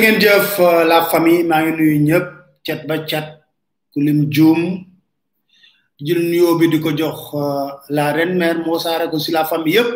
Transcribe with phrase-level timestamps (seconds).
[0.00, 2.28] ngeen jëf euh, la famille maa ngi nuyu ñëpp
[2.64, 3.26] cet ba cet
[3.92, 4.60] ku lim juum
[6.04, 9.44] jël nuyo bi di ko jox euh, la reine mère moo saara ko si la
[9.44, 9.90] famille yépp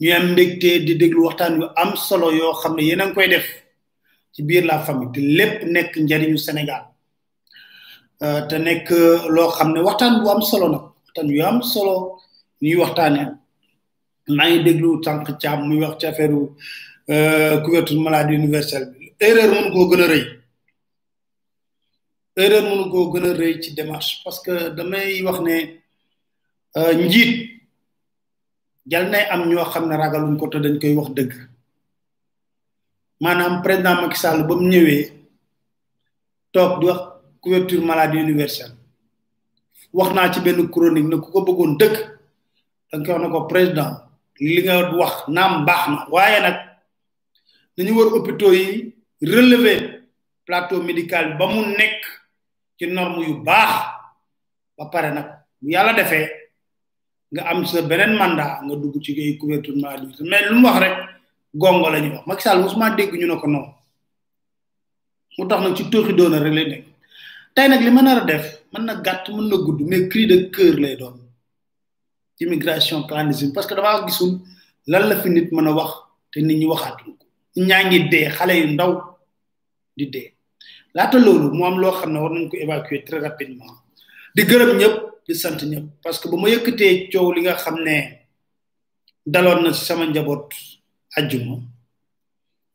[0.00, 3.14] ñu am mbégte di déglu waxtaan yu am solo yoo xam ne yéen a ngi
[3.14, 3.46] koy def
[4.32, 6.82] ci biir la famille te lépp nekk njariñu sénégal
[8.22, 11.62] euh, te nekk euh, loo xam ne waxtaan bu am solo nag waxtaan yu am
[11.62, 11.94] solo
[12.60, 13.22] ñuy waxtaane
[14.36, 16.32] maa ngi déglu tànk caam muy wax ci affaire
[17.64, 18.86] couverture maladie universelle
[19.20, 20.22] erreur mënu koo gën a rëy
[22.42, 25.56] erreur mënu koo gën a rëy ci démarche parce que damay wax ne
[26.76, 27.62] euh, njiit
[28.86, 31.30] jal nay am ñoo xam ne ragaluñ ko te dañ koy wax dëgg
[33.20, 35.04] maanaam président Macky Sall ba mu ñëwee
[36.52, 37.00] toog di wax
[37.42, 38.74] couverture maladie universelle
[39.92, 41.96] wax naa ci benn chronique na ku ko bëggoon dëgg
[42.90, 43.92] da nga koy wax ne ko président
[44.40, 46.56] li nga wax naam baax na waaye nag
[47.78, 48.90] dañu war hôpitaux yi
[49.22, 49.78] relever
[50.46, 52.02] plateau médical ba mu nekk
[52.78, 53.70] ci norme yu baax
[54.76, 56.28] ba pare nak bu yalla defee
[57.32, 60.66] nga am sa benen mandat nga dugg ci ay ya couverture maladie mais lu mu
[60.68, 60.94] wax rek
[61.54, 63.64] gongo lañu wax Macky Sall musuma dégg ñu nako non
[65.38, 66.84] mu tax nak ci toxi doona rek lay nek
[67.54, 70.74] tay nak li mëna def mën na gàtt mën na gudd mais cri de cœur
[70.80, 71.18] lay doon
[72.40, 74.40] immigration clandestine parce que dama gisul
[74.86, 75.90] lan la fi nit mëna wax
[76.32, 76.66] té nit ñi
[77.54, 78.92] yu ndaw
[79.96, 80.33] di dee
[80.94, 83.74] laata loolu moom loo xam ne war nañ ko évacuer très rapidement
[84.34, 84.96] di gërëm ñëpp
[85.26, 87.96] di sant ñëpp parce que ba ma yëkkatee coow li nga xam ne
[89.32, 90.46] daloon na sama njaboot
[91.18, 91.56] ajjuma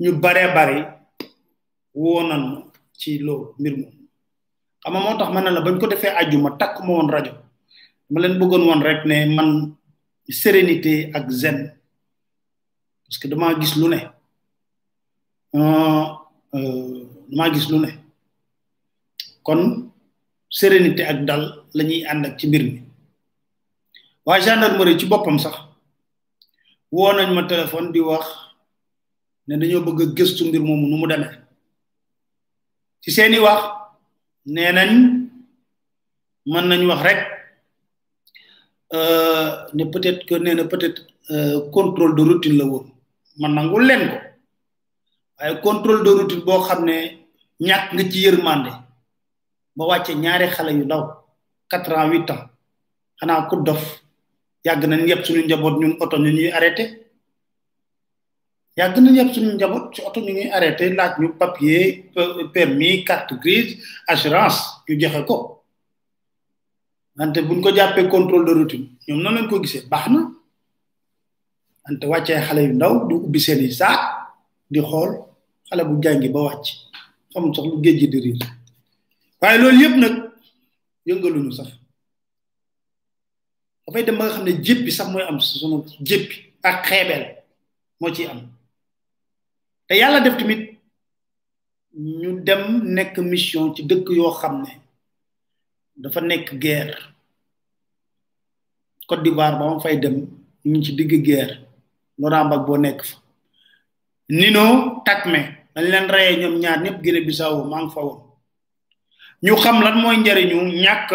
[0.01, 0.79] ñu baree bari
[2.01, 2.61] woonan ma
[2.99, 3.93] ci loo mbir moom
[4.83, 7.33] xam nga moo tax ma ne la bañ ko defee ajjuma takk ma woon rajo
[8.11, 9.49] ma leen bëggoon woon rek ne man
[10.41, 11.57] sérénité ak zen
[13.03, 13.99] parce que dama gis lu ne
[17.29, 17.97] damaa gis lu ne euh, euh,
[19.49, 19.61] kon
[20.57, 21.43] sérénité ak dal
[21.77, 22.81] lañuy and ak ci mbir mi
[24.25, 25.55] wa gendarmerie ci bopam sax
[26.91, 28.25] wonañ ma téléphone di wax
[29.47, 31.27] né dañu bëgg gëstu mbir momu numu démé
[33.01, 33.61] ci seeni wax
[34.45, 34.91] nee nañ
[36.69, 37.19] nañ wax rek
[38.97, 41.01] euh, né peut être que nee na peut être
[41.31, 42.85] euh, contrôle de routine la woon
[43.37, 44.17] man nangul len ko
[45.37, 46.95] waaye contrôle de routine bo xamné
[47.61, 48.71] ñak nga ci yermandé
[49.79, 51.03] ma wàcce ñaari xale yu ndaw
[51.69, 52.43] quatre ans huit ans
[53.19, 53.83] xanaa ku dof
[54.65, 56.83] yàgg nañ yëpp suñu njaboot ñun oto ñu ñuy arrêté
[58.79, 61.83] yàgg nañ yëpp suñu njaboot ci oto ñu ñuy arrêté laaj ñu papier
[62.17, 63.73] euh, permis carte grise
[64.11, 65.35] assurance ñu joxe ko
[67.17, 70.19] wante buñ ko jàppee contrôle de routine ñoom noonu lañ ko gisee baax na
[71.83, 73.99] wante wàccee xale yu ndaw du ubbi seen i saak
[74.71, 75.11] di xool
[75.69, 76.65] xale bu jàngi ba wàcc
[77.31, 78.41] xam sox géej gi di riir
[79.41, 80.15] waaye loolu yëpp nag
[81.07, 81.69] yëngaluñu sax
[83.85, 85.77] dafay dem ba nga xam ne jéppi sax mooy am sunu
[86.07, 86.35] jéppi
[86.69, 87.23] ak xeebeel
[87.99, 88.39] moo ci am
[89.87, 90.63] te yàlla def tamit
[92.19, 92.61] ñu dem
[92.95, 94.71] nekk mission ci dëkk yoo xam ne
[96.01, 96.97] dafa nekk guerre
[99.09, 100.15] Côte d'Ivoire ba ma fay dem
[100.65, 101.55] ñu ngi ci digg guerre
[102.19, 103.15] Norambak boo nekk fa
[104.37, 104.65] Nino
[105.05, 105.39] Takme
[105.73, 108.28] dañ leen reyee ñoom ñaar ñëpp Guinée Bissau maa ngi fa woon
[109.45, 111.09] ñu xam lan mooy njariñu ñàkk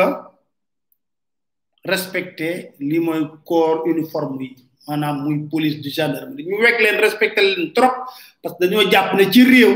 [1.93, 2.49] respecté
[2.89, 4.51] li mooy corps uniforme yi
[4.87, 7.95] maanaam muy police du gendarme ñu wekk leen respecté leen trop
[8.41, 9.73] parce que dañoo jàpp ne ci réew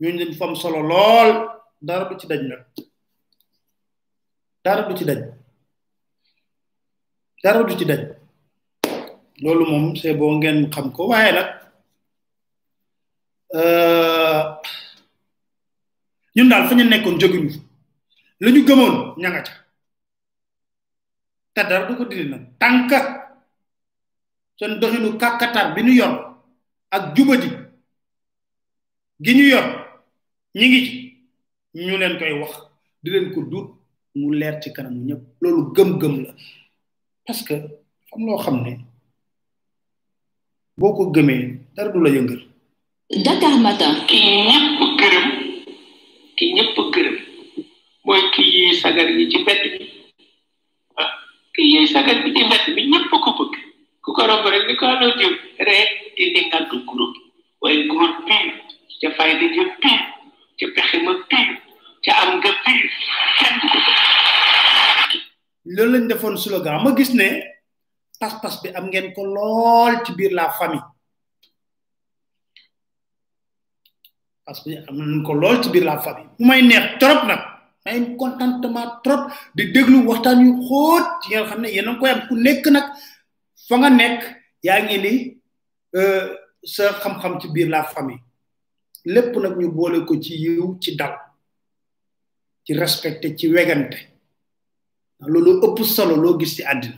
[0.00, 1.30] ñooñu dañ fam solo lool
[1.86, 2.62] dara du ci dañ nag
[4.64, 5.20] dara du ci dañ
[7.42, 8.02] dara du ci dañ
[9.42, 11.48] loolu moom c'est bon ngeen xam ko waaye nag
[13.56, 14.44] euh
[16.38, 17.50] ñun dal fañu nekkon nekkoon jóguñu
[18.40, 19.52] fa gëmoon ñanga ca
[21.54, 22.90] ta dara du ko dindi nag tànk
[24.58, 26.12] seen doxinu kàkkatar bi ñu yor
[26.96, 27.48] ak jubadi
[29.24, 29.66] gi ñu yor
[30.58, 30.92] ñi ngi ci
[31.86, 32.52] ñu leen koy wax
[33.02, 33.66] di leen ko duut
[34.14, 36.30] mu leer ci kanam ñëpp loolu gëm-gëm la
[37.26, 37.54] parce que
[38.12, 38.72] am loo xam ne
[40.78, 41.44] boo ko gëmee
[41.74, 42.40] dara du la yëngal
[43.24, 44.18] dakar matin ki
[44.48, 44.78] ñëpp
[46.38, 47.16] ki ñepp gërëm
[48.06, 49.70] moy ki yi sagar yi ci mbedd bi
[51.54, 53.54] ki yi sagar bi ci mbedd bi ñepp ko bëgg
[54.04, 55.34] ku ko romb rek ni ko anoo jëm
[55.68, 56.24] rek di
[56.70, 57.18] du groupe
[57.62, 58.48] way groupe bii
[59.00, 59.94] ca fayda ja bi
[60.58, 61.36] ci pexi ma bi
[62.04, 63.58] ci am nga bi kenn
[65.74, 67.30] loolu lañ defoon slogan ma gis ne
[68.20, 70.86] pas-pas bi am ngeen ko lool ci biir la famille
[74.48, 77.26] parce que am na nañ ko lool ci biir la famille mu may neex trop
[77.28, 77.40] nag
[77.84, 82.08] may contentement trop di déglu waxtaan yu xoot yi nga xam ne yéen a koy
[82.10, 82.86] am nekk nag
[83.68, 84.20] fa nga nekk
[84.64, 85.12] yaa ngi ni
[85.98, 86.28] euh,
[86.64, 88.22] sa xam-xam ci biir la famille
[89.04, 91.14] lépp nag ñu boole ko ci yiw ci dal
[92.64, 93.98] ci respecté ci wegante
[95.20, 96.96] loolu ëpp solo loo gis ci àddina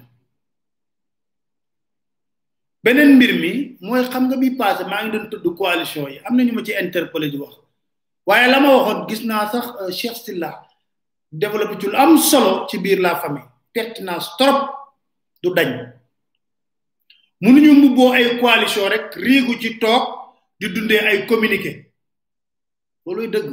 [2.82, 3.50] beneen mbir mi
[3.84, 6.62] mooy xam nga bi passé maa ngi doon tudd coalition yi am na ñu ma
[6.66, 7.54] ci interpellé di wax
[8.26, 10.50] waaye la ma waxoon gis naa sax euh, Cheikh Sylla
[11.30, 14.58] développé ci am solo ci biir la famille pertinence trop
[15.42, 15.70] du dañ
[17.42, 18.24] mënuñu mbubboo ay
[18.94, 20.02] rek riigu ci toog
[20.58, 21.72] di dundee ay communiqué
[23.04, 23.50] looluy dëgg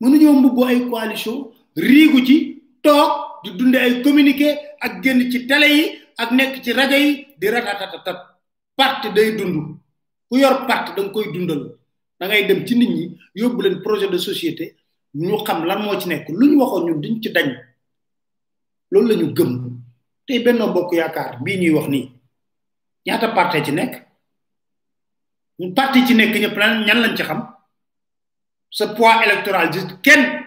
[0.00, 1.36] mënuñoo mbubboo ay coalition
[1.76, 2.36] riigu ci
[2.82, 7.28] toog di dunde ay communiqué ak génn ci télé yi ak nekk ci rajo yi
[7.36, 8.16] di ratatatatat
[8.74, 9.76] parti day dund
[10.28, 11.76] ku yor parti da nga koy dundal
[12.18, 14.74] da ngay dem ci nit ñi yóbbu leen projet de société
[15.12, 17.52] ñu xam lan moo ci nekk lu ñu waxoon ñun duñ ci dañ
[18.90, 19.80] loolu lañu ñu gëm
[20.26, 22.08] tey Benno Bokk Yaakaar bii ñuy wax nii
[23.06, 23.94] ñaata parti ci nekk
[25.74, 27.52] parti ci nekk ñëpp lan lañ ci xam
[28.70, 30.43] sa poids électoral ji kenn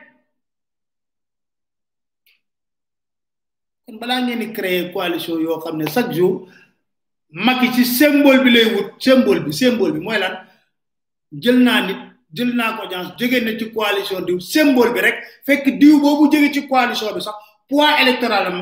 [3.96, 6.48] balaa ngeen di créer coalition yoo xam ne chaque jour
[7.30, 10.44] Macky ci symbole bi lay wut symbole bi symbole bi mooy lan
[11.32, 11.98] jël naa nit
[12.34, 16.30] jël naa ko audience jóge na ci coalition diw symbole bi rek fekk diw boobu
[16.32, 17.36] jóge ci coalition bi sax
[17.70, 18.60] poids électoral am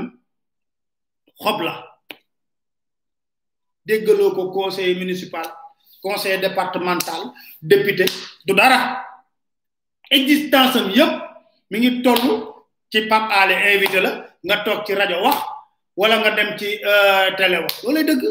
[1.41, 1.73] xob la
[3.85, 5.45] déggaloo ko conseil municipal
[6.03, 8.05] conseil départemental député
[8.45, 8.79] du dara
[10.17, 11.13] existence am yëpp
[11.71, 12.25] mu ngi toll
[12.91, 14.13] ci Pape Alé invité la
[14.45, 15.39] nga toog ci rajo wax
[15.97, 18.23] wala nga dem ci euh, télé wax loolay dëgg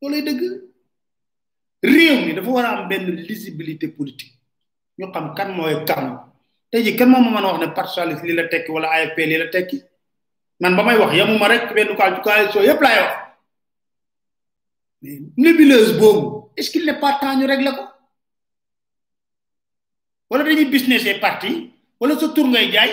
[0.00, 0.42] loolay dëgg
[1.82, 4.34] réew mi dafa war a am benn lisibilité politique
[4.98, 6.30] ñu xam kan mooy kan
[6.70, 8.90] tey ji kenn moom ma mën a wax ne parti socialiste lii la tekki wala
[8.94, 9.78] AFP lii la tekki
[10.60, 13.12] man ba may wax yamuma rek benn coalition yëpp laay wax
[15.02, 17.84] mais nébuleuse boobu est-ce qu'il n'est pas temps ñu ko
[20.30, 22.92] wala dañuy business parti wala sa tur ngay jaay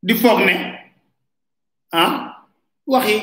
[0.00, 0.40] di foog
[1.92, 2.12] ah
[2.88, 3.16] waxi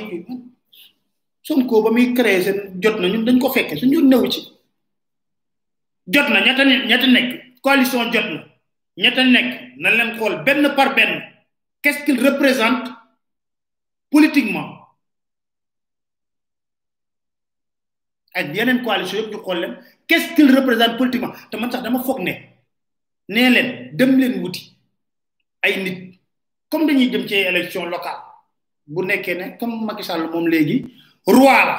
[1.42, 4.42] son ko ba mi créé seen jot na ñun dañ ko fekke ñu newu ci
[6.14, 7.30] jot na ñata ñetta nekk
[7.64, 8.40] coalition jot na
[9.02, 11.24] ñetta nekk na leen xol benn par benn
[11.82, 12.86] qu'est-ce qu'il représente
[14.14, 14.68] politiquement
[18.38, 19.74] ak yeneen coalition yëpp ñu xol leen
[20.08, 22.34] qu'est-ce qu'il représente politiquement te man sax dama foog ne
[23.30, 24.62] nee leen dem leen wuti
[25.64, 26.07] ay nit
[26.70, 28.20] comme dañuy jëm ci élection locale
[28.86, 30.86] bu nekkee ne comme Macky Sall moom léegi
[31.26, 31.76] roi la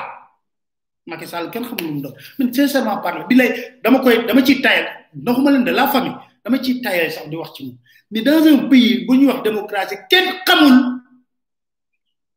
[1.06, 4.86] Macky Sall kenn xamul lu mu doon mais bi lay dama koy dama ciy tayal
[5.14, 7.76] doxuma leen de la famille dama ci tayal sax di wax ci moom
[8.10, 11.00] mais dans un pays bu ñuy wax démocratie kenn xamul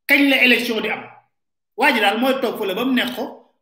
[0.07, 1.03] kañ la élection di am
[1.77, 3.53] waa ji daal mooy toog fële ba mu neex ko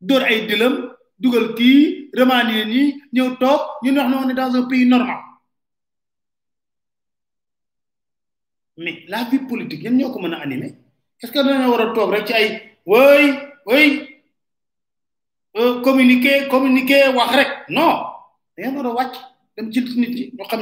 [0.00, 4.68] dóor ay dëlam dugal kii remanié ni ñëw toog ñun wax na ne dans un
[4.68, 5.20] pays normal
[8.76, 10.66] mais la vie politique ñen ñoo ko animer
[11.22, 12.48] est ce que dañu wara tok Oui, rek ci ay
[12.84, 14.20] woy
[15.56, 18.04] euh, communiquer communiquer wax rek non
[18.56, 19.12] dañu a
[19.72, 20.60] ci nit ñi ñu xam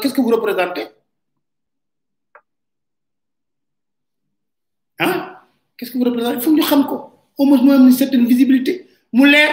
[0.00, 0.86] qu'est ce que vous représentez
[5.00, 5.36] Hein
[5.76, 7.92] qu'est ce que vous représentez il faut ñu xam ko au moins mu am une
[7.92, 9.48] certaine visibilité mu Mouler?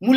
[0.00, 0.16] mu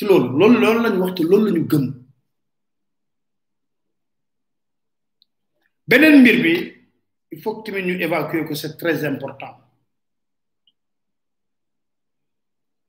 [0.00, 1.84] ci loolu loolu loolu lañ waxtu loolu lañu gëm
[5.88, 6.52] beneen mbir bi
[7.32, 9.54] il faut que tamit ñu évacuer ko c'est très important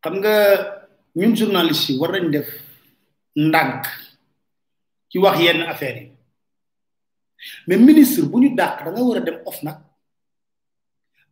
[0.01, 0.33] xam nga
[1.19, 2.49] ñun journaliste yi war nañ def
[3.45, 3.83] ndànk
[5.09, 6.07] ci wax yenn affaire yi
[7.67, 9.77] mais ministre bu ñu dàq da nga war a dem of nag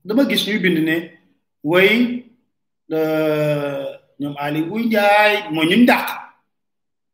[0.06, 0.98] dama gis ñuy bind ne
[1.72, 1.92] way
[2.96, 6.08] euh, ñoom Aly Ngouille Ndiaye mooy ñuñ dàq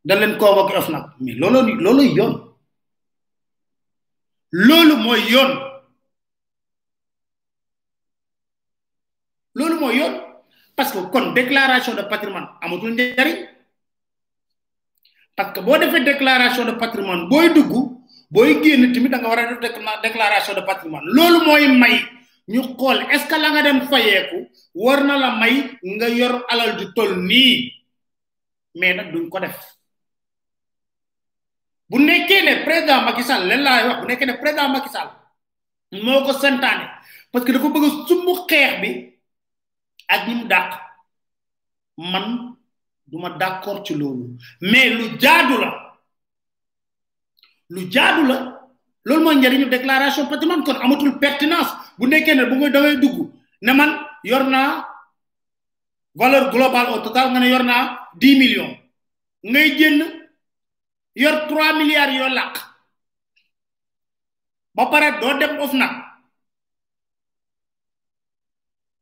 [0.07, 2.33] dañ leen convoqué of nag mi loolo loolu yoon
[4.67, 5.51] loolu mooy yoon
[9.57, 10.13] loolu mooy yoon
[10.75, 13.37] parce que kon déclaration de patrimoine amatul njariñ
[15.35, 17.71] parce que boo defee déclaration de patrimoine booy dugg
[18.33, 19.59] booy génn tamit da nga war a def
[20.07, 21.95] déclaration de patrimoine loolu mooy may
[22.51, 24.37] ñu xool est-ce que la nga dem fayeeku
[24.75, 27.71] warna na la may nga yor alal ju tol ni
[28.75, 29.55] mais nak duñ ko def
[31.89, 35.07] bu nekké ne président Macky Sall lén laay wax bu nekké ne président Macky Sall
[36.03, 36.91] moko santané
[37.31, 38.35] parce que dafa bëgg sumu
[38.81, 39.15] bi
[40.11, 40.27] ak
[41.97, 42.55] man
[43.07, 45.71] duma d'accord ci lolu mais lu jaadu la
[47.69, 48.59] lu jaadu la
[49.05, 53.31] loolu mooy njëriñu déclaration patrimoine kon amatul pertinence bu nekké ne bu ngay da dugg
[53.61, 54.81] né man yorna
[56.17, 57.77] valeur globale au total nga yorna
[58.19, 58.73] 10 millions
[59.45, 59.97] ngay jenn
[61.21, 62.53] yor 3 milliards yo lak
[64.75, 65.93] ba pare do dem of nag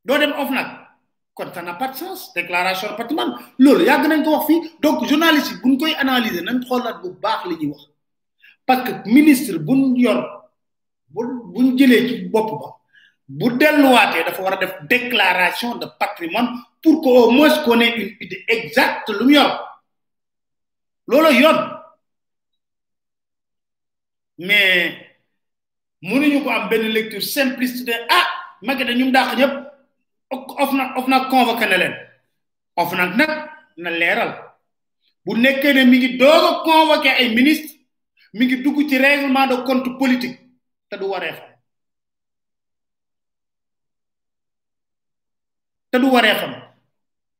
[0.05, 0.67] doo dem of nag
[1.33, 5.07] kon ça n'a pas de sens déclaration de patrimoine loolu nañ ko wax fi donc
[5.09, 7.81] journaliste buñ koy analyser nañ xolat bu baax li ñi wax
[8.65, 10.19] parce que ministre buñ yor
[11.53, 12.82] buñ jëlee ci bop ba
[13.29, 16.49] bu delluwaatee dafa war a def déclaration de patrimoine
[16.81, 19.49] pour que au moins qu'on ait une idée exacte lu mu yor
[21.07, 21.59] loolu yoon
[24.37, 24.93] mais
[26.01, 28.27] mënuñu ko am benn lecture simpliste de ah
[28.61, 29.53] magi da ñu mu dàq ñëpp
[30.63, 31.95] of na of na convoqué na leen
[32.75, 33.31] of na nag
[33.77, 34.31] na leeral
[35.25, 37.71] bu nekkee ne mi ngi doog a convoqué ay ministre
[38.33, 40.39] mi ngi dugg ci règlement de compte politique
[40.89, 41.52] te du waree
[45.93, 46.51] te du waree xam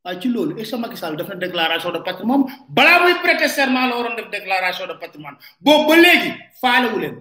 [0.05, 3.47] waaye ci loolu est-ce que Macky Sall def na déclaration de patrimoine balaa muy prêter
[3.47, 6.29] serment la waroon def déclaration de patrimoine boobu ba léegi
[6.61, 7.15] faalewu leen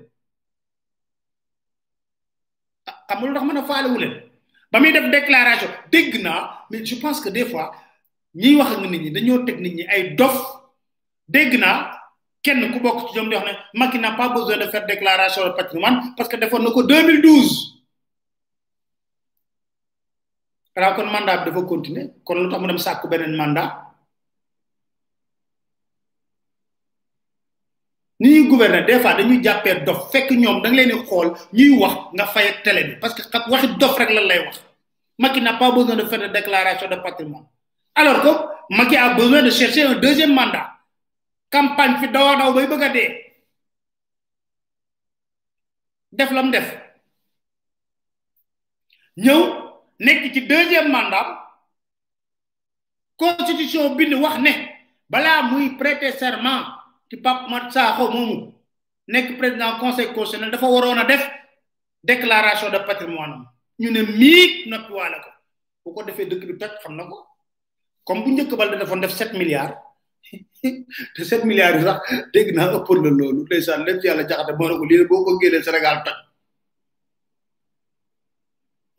[2.88, 3.98] ah xam nga lu tax mën a faalewu
[4.72, 7.68] ba muy def déclaration dégg naa mais je pense que des fois
[8.36, 10.36] ñiy wax ak nit ñi dañoo teg nit ñi ay dof
[11.34, 11.76] dégg naa
[12.44, 15.44] kenn ku bokk ci ñoom di wax ne Macky n'a pas besoin de faire déclaration
[15.48, 17.81] de patrimoine parce que defoon na ko 2012.
[20.74, 23.70] xanaa kon mandat bi dafa continuer kon lu tax mu dem sàkku beneen mandat
[28.20, 31.28] ni ñuy gouverner des fois dañuy jàppee dof fekk ñoom da nga leen di xool
[31.52, 34.60] ñuy wax nga fay télé bi parce que xam waxi dof rek lan lay wax
[35.18, 37.46] Macky n'a pas besoin de faire de déclaration de patrimoine
[37.94, 40.72] alors que Macky a besoin de chercher un deuxième mandat
[41.50, 43.12] campagne fi daw a daw bay bëgg a dee
[46.16, 46.68] def lam def
[49.16, 49.61] ñëw
[50.02, 51.38] nekk ci deuxième mandat
[53.14, 54.52] constitution bind wax ne
[55.06, 56.66] balaa muy prêter serment
[57.06, 58.38] ci Pape Mat Sakho moomu
[59.08, 61.22] nekk président conseil ne dafa waroon a def
[62.02, 63.46] déclaration de patrimoine
[63.80, 65.30] ñu ne miig noppiwaale ko
[65.84, 67.16] bu ko defee dëkk bi toj xam na ko
[68.04, 69.78] comme bu njëkk bal da defoon def sept milliards
[71.14, 71.98] te sept milliards yi sax
[72.34, 73.54] dégg naa ëppoon na loolu de
[73.86, 76.14] lépp yàlla jaxate moo ne ko lii boo ko génnee Sénégal toj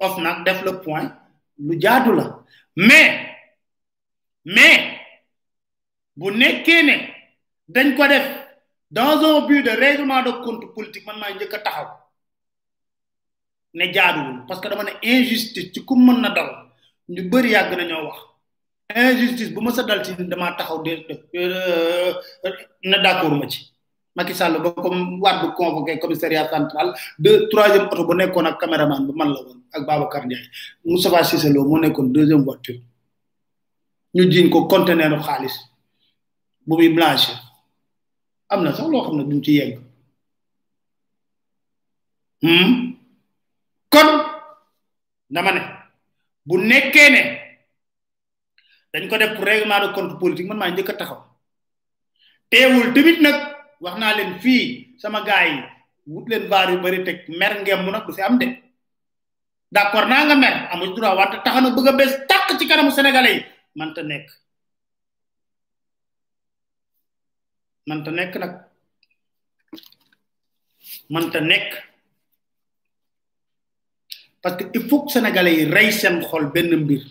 [0.00, 1.16] OFNAC def le point
[1.58, 2.40] lu jaadu la
[2.76, 3.20] mais
[4.44, 4.78] mais
[6.16, 6.94] bu nekkee ne
[7.68, 8.26] dañ ko def
[8.90, 11.88] dans un but de règlement de compte politique man maa njëkk a taxaw
[13.74, 16.50] ne jaaduwul parce que dama ne injustice ci ku mën na dal
[17.12, 18.18] ñu bëri yàgg na ñoo wax
[18.94, 20.92] injustice bu ma sa dal ci damaa taxaw de
[21.34, 22.14] euh,
[22.90, 23.72] ne d'accord ma ci
[24.16, 29.04] Macky Sall ba comme Wade convoqué commissariat central deux troisième oto bu nekkoon ak caméraman
[29.06, 30.48] bu man la woon ak Babacar Ndiaye
[30.88, 32.80] Moustapha Cissé Lo moo nekkoon deuxième voiture
[34.14, 35.52] ñu jiñ ko conteneur xaalis
[38.50, 39.80] na loo xam ne duñ ci yegg
[42.40, 42.94] hmm?
[43.92, 44.08] kon
[45.28, 45.60] dama ne
[46.46, 47.40] bu nekkee ne
[48.94, 51.22] dañ ko def pour règlement de compte politique man maa njëkk a taxaw
[52.48, 53.55] teewul tamit nag.
[53.80, 54.64] wax naa leen fii
[55.02, 55.58] sama gars yi
[56.12, 58.46] wut leen vaar yu bëri teg mer ngeen mu nag du fi am de
[59.74, 63.34] d'accord naa nga mer amul droit wante taxana bëgg a bees tàq ci kanamu sénégalais
[63.36, 63.42] yi
[63.78, 64.28] manta nekk
[67.88, 68.52] manta nekk nag
[71.10, 71.70] manta nekk
[74.42, 77.02] parce que il faut que rey seen xol benn mbir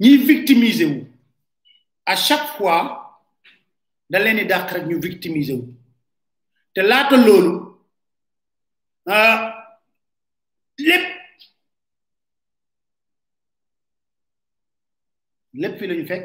[0.00, 1.06] ñiy victimiser wu
[2.06, 3.03] à chaque fois
[4.10, 5.64] da leen di dàq rek ñu victimiser wu
[6.74, 7.52] te laata loolu
[9.14, 9.38] ah,
[10.88, 11.04] lépp
[15.60, 16.24] lépp fi la fekk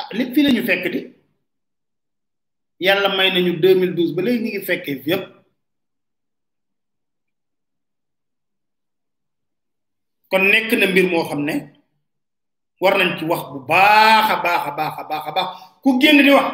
[0.00, 1.00] ah lépp fi la ñu fekk di
[2.84, 5.24] yàlla may nañu 2012 ba léegi ñu ngi fekkee yëpp
[10.30, 11.77] kon nekk na mbir moo xam ne.
[12.80, 15.48] war nañ ci wax bu baaxa baaxa baaxa baaxa baax
[15.82, 16.46] ku génn di wax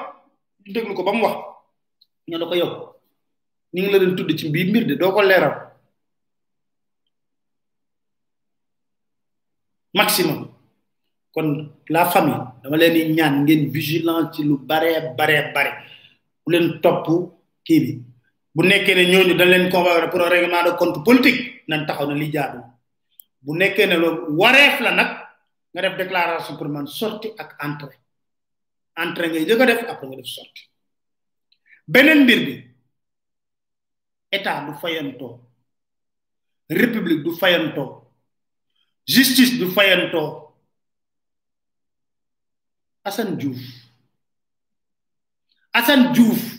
[0.67, 1.37] déglu ko ba mu wax
[2.29, 2.71] ñu da ko yow
[3.75, 5.53] ñu ngi la doon tudd ci mbir mbir de doo ko leeral
[9.93, 10.49] maximum
[11.33, 15.73] kon la famille dama leen ñaan ngeen vigilant ci lu bare bare bare
[16.43, 17.07] bu leen topp
[17.67, 17.93] kii bi
[18.55, 22.07] bu nekkee ne ñooñu dañ leen convoqué pour un règlement de compte politique nañ taxaw
[22.07, 22.61] na li jaadu
[23.43, 25.11] bu nekkee ne loolu wareef la nag
[25.75, 27.99] nga def déclaration pour man sortie ak entrée
[28.97, 30.71] entrée ngay jëkk a def après nga def sortie
[31.91, 32.55] beneen mbir bi
[34.31, 35.43] état du fayantoo
[36.71, 38.07] république du fayantoo
[39.07, 40.47] justice du fayantoo
[43.05, 43.61] Assane Diouf
[45.75, 46.54] Assane Diouf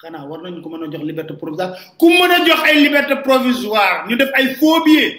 [0.00, 3.14] xanaa war nañ ko mën a jox liberté provisoire ku mën a jox ay liberté
[3.26, 5.16] provisoire ñu def ay faux billets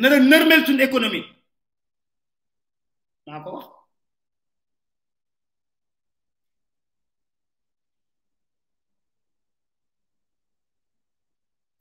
[0.00, 1.26] nar a nërmel suñu économie
[3.26, 3.66] maa ko wax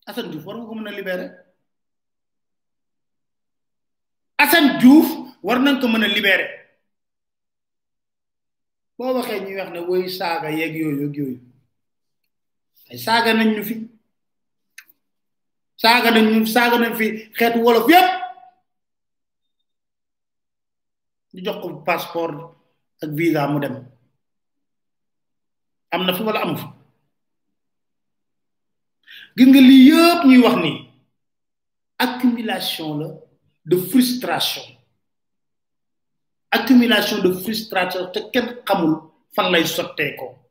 [0.07, 1.29] Assane Diouf war nga ko mën a libérer
[4.43, 5.07] Assane Diouf
[5.45, 6.49] war nañ ko mën a libérer
[8.97, 11.37] boo waxee ñuy weex ne woy saaga yeeg yooyu ak yooyu
[12.93, 13.75] saaga nañ ñu fi
[15.81, 17.05] saaga nañ ñu saaga nañ fi
[17.37, 18.09] xeetu wolof yépp
[21.33, 22.35] ñu jox ko passeport
[23.03, 23.75] ak visa mu dem
[25.93, 26.65] am na fi wala amu fi
[29.37, 30.71] gis lii yëpp ñuy wax ni
[32.05, 33.07] accumulation la
[33.69, 34.65] de frustration
[36.57, 38.93] accumulation de frustration te kenn xamul
[39.35, 40.44] fan lay sotteekoo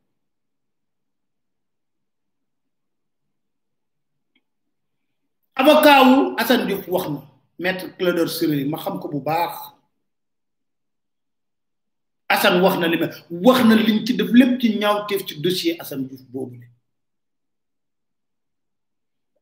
[5.65, 7.23] avocat wu Assane wax na
[7.59, 9.55] maître Clédor Ciré ma xam ko bu baax
[12.29, 12.99] assan wax na li
[13.31, 16.67] wax na liñ ci def lépp ci ñaaw ñaawteef ci dossier Assane Diouf boobu ne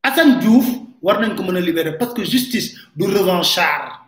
[0.03, 0.65] Assane Diouf
[1.01, 3.99] war nañ ko mën a libérer parce que justice du revanchard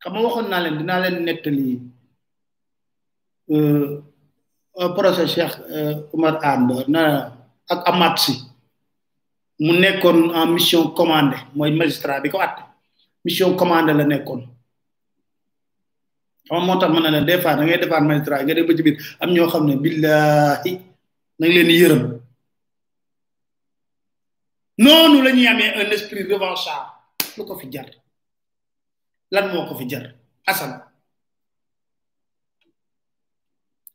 [0.00, 1.82] xam nga waxoon naa leen dinaa leen nettali.
[3.50, 4.02] Euh,
[4.78, 7.02] Eh, procès Cheikh eh, Omar Anne na
[7.66, 8.38] ak Amatsi
[9.58, 12.62] mu nekkon en mission commandée moy magistrat bi ko atte
[13.26, 14.46] mission commandée la nekkon
[16.54, 19.34] on moo tax ma des fois da ngay defaat magistrat nga dem ci biir am
[19.34, 20.72] ño xam billahi
[21.42, 22.02] nang leen yërëm
[24.78, 26.86] noonu la ñuy amee un esprit revanchard
[27.36, 27.90] lu ko fi jar
[29.34, 30.14] lan moko fi jar
[30.46, 30.86] asal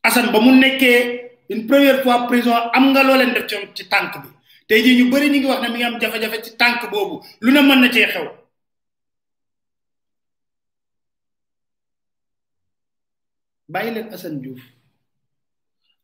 [0.03, 3.83] Assane ba mu nekkee une première fois prison am nga loo leen def ci ci
[3.83, 4.29] bi
[4.67, 7.23] tey jii ñu bari ñu ngi wax ne mi ngi am jafe-jafe ci tànk boobu
[7.39, 8.27] lu ne mën na cee xew
[13.71, 14.59] bàyyi leen Assane juuf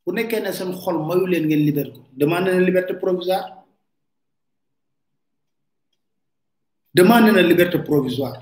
[0.05, 3.47] bu nekkee ne seen xol mayu leen ngeen liberté ko demandé na liberté provisoire
[6.97, 8.39] demandé na liberté provisoire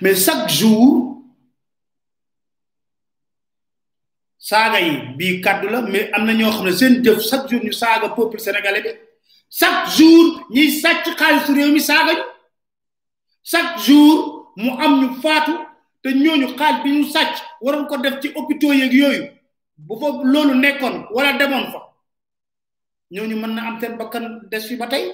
[0.00, 1.07] mais chaque jour
[4.48, 7.60] saaga yi bii kàddu la mais am na ñoo xam ne seen jëf chaque jour
[7.64, 8.90] ñu saaga peuple sénégalais bi
[9.60, 12.22] chaque jour ñuy sàcc xaalisu réew mi saaga ñu
[13.42, 14.16] chaque jour
[14.62, 15.52] mu am ñu faatu
[16.02, 19.24] te ñooñu xaalis bi ñu sàcc waroon ko def ci hôpitaux yeeg yooyu
[19.86, 21.78] bu fa loolu nekkoon wala demoon fa
[23.14, 25.04] ñooñu mën na am seen bakkan des fi ba tey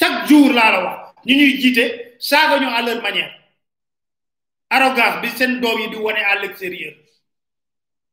[0.00, 1.82] chaque jour laa la wax ñu ñuy jiite
[2.18, 3.32] saaga ñu à leur manière
[5.22, 6.94] bi seen doom yi di wane à l'extérieur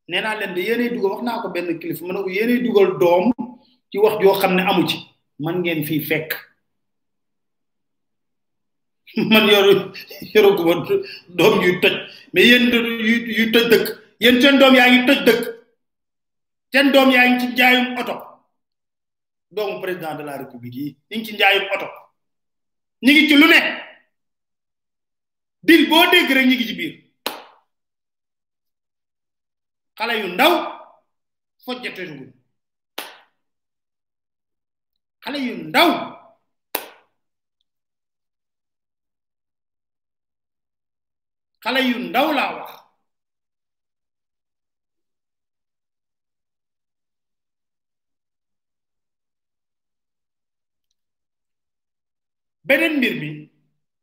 [0.08, 2.60] nee naa leen de yéenay dugal wax naa ko benn kilifa ma ne ko yéenay
[3.02, 3.32] doom
[3.90, 4.98] ci wax joo xam ne amu ci
[5.40, 6.30] man ngeen fii fekk
[9.32, 9.66] man yor
[10.34, 10.86] yoruguma
[11.38, 11.94] doom yuy toj
[12.32, 12.64] mais yéen
[13.36, 13.86] yuy toj dëkk
[14.20, 15.42] yéen seen doom yaa ngi toj dëkk
[16.72, 18.14] seen doom yaa ngi ci njaayum oto
[19.50, 21.88] doomu président de la république yi ñu ngi ci njaayum oto
[23.04, 23.58] ñu ngi ci lu ne
[25.68, 26.94] dil boo dégg rek ñu ngi ci biir
[29.98, 30.54] xale yu ndaw
[31.64, 32.28] fojjateegul
[35.22, 35.90] xale yu ndaw
[41.64, 42.72] xale yu ndaw laa wax
[52.70, 53.28] beneen mbir mi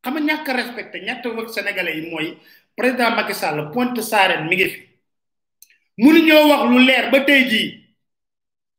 [0.03, 1.47] xam nga ñàkk respecté ñett wëg
[1.97, 2.27] yi mooy
[2.75, 4.79] président Macky Sall Pointe Sarène mi ngi fi
[6.03, 7.67] munu ñëw wax lu leer ba tey jii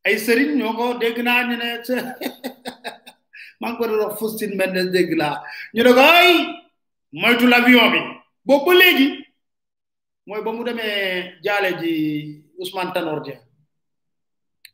[0.06, 1.68] ay sëriñ ñoo ko dégg naa ñu ne
[3.60, 5.36] maa ngi ko doon wax Faustine Mendes dégg laa
[5.74, 6.30] ñu ne ay
[7.20, 8.00] moytu l'avion bi
[8.46, 9.06] boobu ba léegi
[10.28, 11.90] mooy ba mu demee jaale ji
[12.60, 13.42] Ousmane Tanor Dieng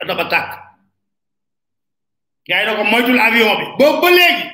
[0.08, 0.50] dafa tàkk
[2.48, 4.53] yaa ngi moytul avion bi boobu ba léegi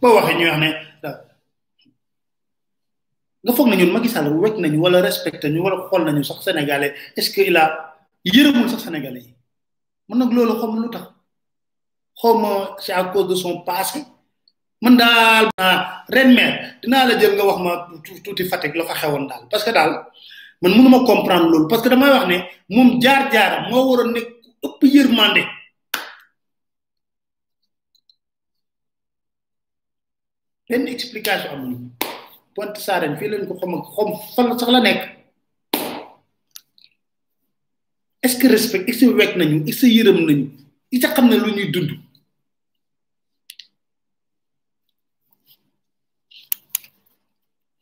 [0.00, 0.70] ba waxe ñu wax ne
[3.44, 6.38] nga fogg na ñun Macky Sall wek nañu wala respecté ñu wala xol nañu sax
[6.44, 7.64] sénégalais est ce que il a
[8.24, 9.34] yërëmul sax sénégalais yi
[10.08, 11.06] man nag loolu xam lu tax
[12.20, 14.04] xawma c'est à cause de son passé
[14.82, 17.72] man daal ma ren mère dinaa la jël nga wax ma
[18.24, 19.92] tuuti fatigue la fa xewoon daal parce que daal
[20.60, 24.28] man mënuma comprendre loolu parce que damay wax ne moom jaar jaar moo waroon nekk
[24.66, 25.42] ëpp yërmande
[30.70, 31.76] lenn explication amuñu
[32.54, 35.00] Pointe Sarène fii leen ko xam ak xom fan sax la nekk
[38.22, 40.46] est-ce que respect est-ce que wekk nañu est-ce que yërëm nañu
[40.92, 41.90] est-ce xam ne lu ñuy dund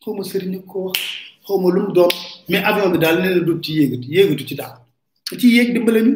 [0.03, 0.98] xaw ma sëriñ ko wax
[1.46, 2.09] xaw ma lu mu doon
[2.48, 4.81] mais avion bi daal nee du ci yéegatu yéegatu ci daal
[5.38, 6.14] ci yéeg dimbale ñu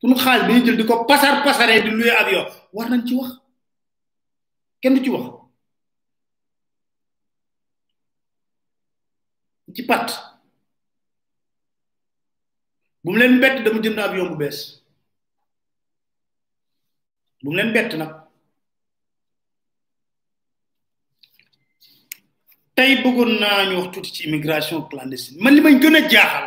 [0.00, 3.14] suñu xaalis bi ñu jël di ko pasar pasaree di luye avion war nañ ci
[3.14, 3.39] wax
[4.82, 5.28] kenn du ci wax
[9.74, 10.08] ci pat
[13.02, 14.58] bu mu leen bett dama jënd avion bu bees
[17.42, 18.12] bu mu leen bett nag
[22.76, 26.46] tey bëggoon naa ñu wax tuuti ci immigration clandestine man li may gën a jaaxal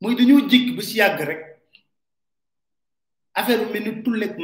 [0.00, 1.42] mooy dañoo jikk ba si yàgg rek
[3.38, 4.34] affaire bi mel ni tulleeg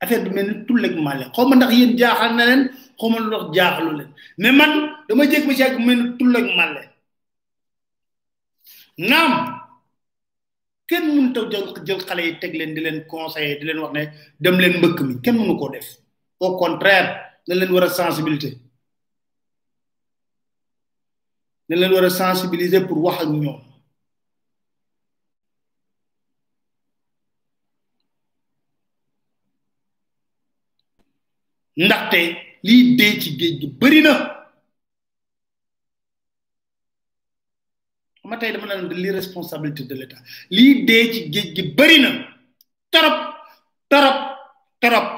[0.00, 2.62] affaire bi mel ni tulleeg màlle xaw ma ndax yéen jaaxal na leen
[2.98, 4.72] xaw ma lu jaaxalu leen mais man
[5.08, 6.82] dama jég ba ci mel ni tulleeg màlle
[9.10, 9.32] naam
[10.88, 13.92] kenn mënu ta jël jël xale yi teg leen di leen conseiller di leen wax
[13.96, 14.02] ne
[14.42, 15.86] dem leen mbëkk mi kenn mënu koo def
[16.40, 17.08] au contraire
[17.46, 18.54] dañ leen war a sensibiliser
[21.68, 23.58] dañ leen war a sensibiliser pour wax ak ñoom
[31.84, 32.18] ndaxte
[32.66, 34.12] lii dee ci géej gi bëri na
[38.28, 40.20] ma tey dama naan li responsabilité de l'État
[40.56, 42.10] lii dee ci géej gi bëri na
[42.92, 43.18] torop
[43.90, 44.18] torop
[44.82, 45.08] torop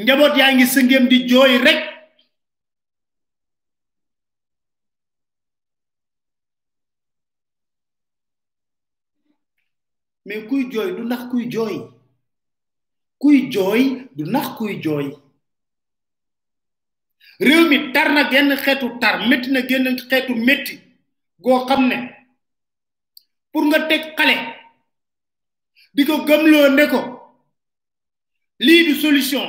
[0.00, 1.80] njaboot yaa ngi sëngéem di jooy rek
[10.26, 11.76] mais kuy jooy du ndax kuy jooy
[13.18, 15.06] kuy joy, du nax kuy joy.
[17.40, 20.74] réew mi tar na genn xeetu tar metti na genn xeetu metti
[21.44, 21.96] goo xam ne
[23.52, 24.36] pour nga teg xale
[25.94, 27.00] di ko gëmloo ne ko
[28.66, 29.44] lii du solution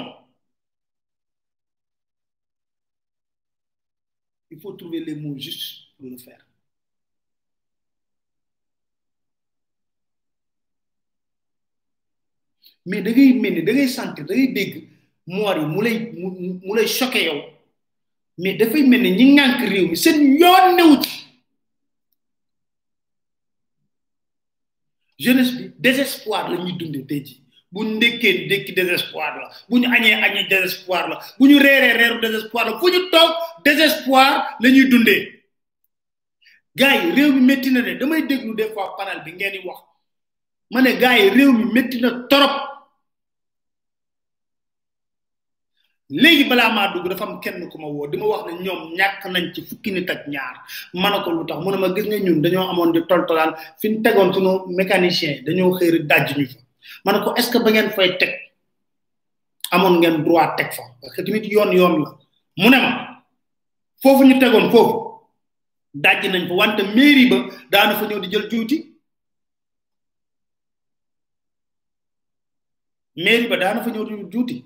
[4.51, 6.43] il faut trouver les mots justes pour le faire
[12.87, 14.73] mais da ngay melni da ngay sentir da ngay dégg
[15.31, 15.97] moor yi mu lay
[16.65, 17.37] mu lay choqué yow
[18.41, 21.27] mais dafay mel ni ñi ngànk réew mi seen yoon newu ci
[25.19, 27.33] jeunesse bi désespoir la ñuy dundee tey ji
[27.71, 32.21] bu ndekkee ndekki désespoir la bu ñu añee añee désespoir la bu ñu reeree reeru
[32.21, 33.31] désespoir la fu ñu toog
[33.65, 35.43] désespoir la ñuy dundee
[36.75, 39.59] gars yi réew mi métti na de damay déglu des fois panel bi ngeen di
[39.67, 39.79] wax
[40.71, 42.75] ma ne gars yi réew mi métti na torop
[46.09, 49.21] léegi balaa maa dugg dafa am kenn ku ma woo di wax ne ñoom ñàkk
[49.33, 50.55] nañ ci fukki ni ak ñaar
[51.01, 53.51] mën a ko lu tax mu ne ma gis nga ñun dañoo amoon di toltolaan
[53.79, 56.29] fi ñu tegoon sunu mécanicien dañoo xëy rek dajj
[57.23, 58.31] ko est ce que ba ngeen fay teg
[59.73, 62.09] amoon ngeen droit teg fa parce que tamit yoon yoon la
[62.61, 62.91] mu ne ma
[64.01, 64.95] foofu ñu tegoon foofu
[66.03, 67.37] dajj nañ fa wante mairie ba
[67.71, 68.77] daana fa ñëw di jël tuuti
[73.23, 74.57] mairie ba daana fa ñëw di jël tuuti.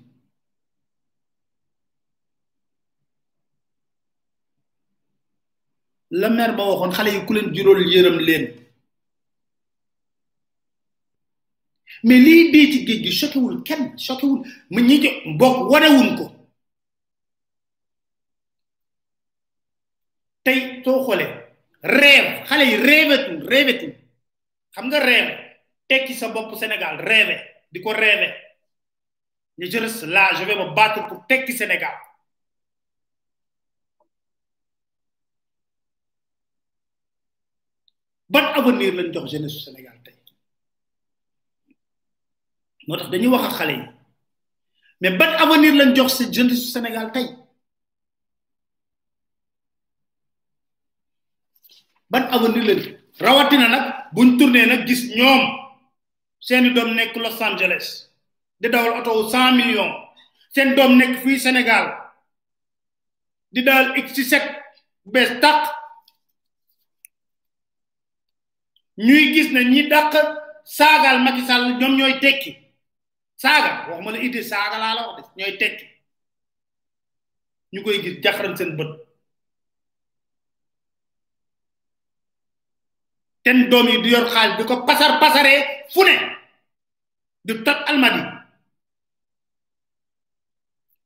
[6.12, 8.44] la maire ba waxoon xale yi ku leen juróol yërëm leen
[12.06, 14.26] mais lii dee ci géej gi choqué kenn choqué
[14.72, 15.08] mu ñi ci
[15.40, 16.24] bokk wanewuñ ko
[20.44, 21.30] tey soo xoolee
[22.48, 23.92] xale yi rêvetul rêvetul
[24.74, 25.32] xam nga rêve
[25.88, 27.34] tekki sa bopp Sénégal rêve
[27.72, 28.26] di ko rêve
[29.58, 31.96] ñu je reste là je vais me battre pour tekki Sénégal
[38.32, 40.14] ban avenir lañ jox jeunesse Sénégal tey
[42.88, 43.74] motax dañuy wax ak xalé
[45.00, 47.26] mais ban avenir lañ jox ci jeunesse Sénégal tey
[52.10, 55.42] ban avenir lañ na nak buñ tourner nak gis ñom
[56.40, 58.08] seen dom nek Los Angeles
[58.60, 59.92] di dawal auto 100 millions
[60.54, 61.84] seen dom nek fi Sénégal
[63.52, 64.40] di dal x 7
[65.04, 65.81] bes tak
[68.96, 70.12] ñuy gis ne ñi dàq
[70.64, 72.50] saagaal Macky Sall ñoom ñooy tekki
[73.36, 75.84] saaga ma la Idriss saaga laa la wax de ñooy tekki
[77.72, 78.88] ñu koy gis jaxaran seen bët
[83.44, 85.60] ten doom yi du yor xaalis di ko pasar pasaree
[85.92, 86.14] fu ne
[87.46, 88.22] di toj almadi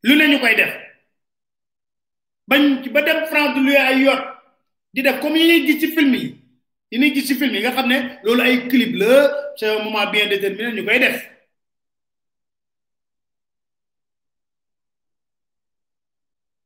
[0.07, 0.72] lu ne ñu koy def
[2.49, 2.62] bañ
[2.94, 4.22] ba dem France du luy ay yoot
[4.94, 6.45] di def comme yi ñuy gis ci film yi
[6.96, 9.11] dinañ gis ci film yi nga xam ne loolu ay clip la
[9.59, 11.18] c'est un moment bien déterminé ñu koy def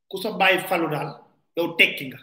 [0.09, 1.11] ku sa bàyyi falu daal
[1.57, 2.19] yow tekki nga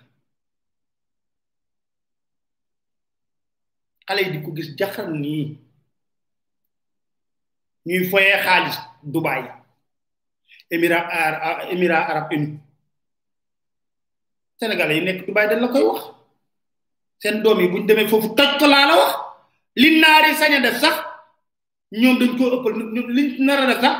[4.07, 5.43] xale yi di ko gis jaxar nii
[7.87, 8.77] ñuy foyee xaalis
[9.13, 9.43] Dubaï
[10.75, 11.05] émirat
[11.73, 12.55] émirat arab unis
[14.59, 16.03] sénégalais yi nekk Dubaï dañ la koy wax
[17.23, 19.37] seen doom yi bu ñu demee foofu toj ko laa
[19.81, 20.95] li naari sañ def sax
[22.01, 22.73] ñoom dañ koo ëppal
[23.15, 23.95] li nar a def sax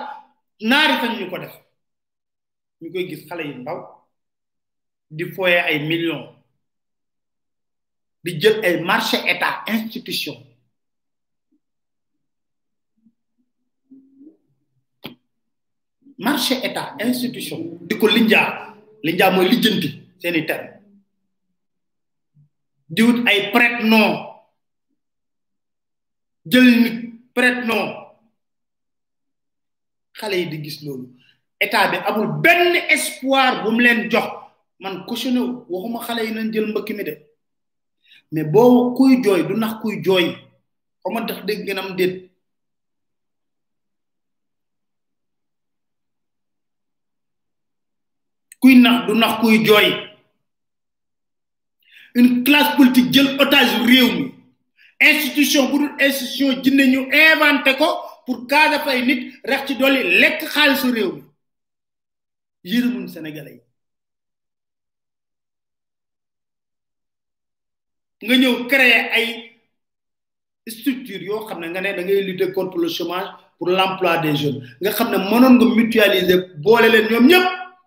[0.70, 1.54] naari sañ ñu ko def
[2.82, 3.78] ñu koy gis xale yi ndaw
[5.18, 6.28] di foyee ay millions
[8.24, 10.38] di jël ay marché état institution
[16.18, 18.50] marché état institution di ko linjaa
[19.04, 20.77] linjaa mooy lijjanti seeni terme
[22.90, 24.32] di ay prête-noms
[26.48, 27.92] jël nit prête-noms
[30.16, 31.10] xale yi di gis loolu
[31.60, 34.24] état bi amul benn espoir bum leen jox
[34.80, 37.14] man cautionné waxuma xale yi nañ jël mbëkk mi de
[38.32, 40.32] mais boo kuy jooy du nax kuy jooy
[41.04, 42.32] xaw ma tax dégg ngeen am déet
[48.62, 50.07] kuy nax du nax kuy jooy
[52.16, 54.34] une classe politique jël otage réew mi
[55.02, 57.88] institution bu dul institution jinne ñu inventé ko
[58.26, 61.24] pour kaada fay nit rax ci dolli lekk xaalisu réew mi
[62.74, 63.62] yërëmuñ sénégalais
[68.22, 69.28] yi nga ñëw créer ay
[70.68, 74.36] structure yoo xam ne nga ne da ngay lutter contre le chômage pour l'emploi des
[74.36, 77.26] jeunes nga xam ne moo mënoon nga mutualiser boole leen ñoom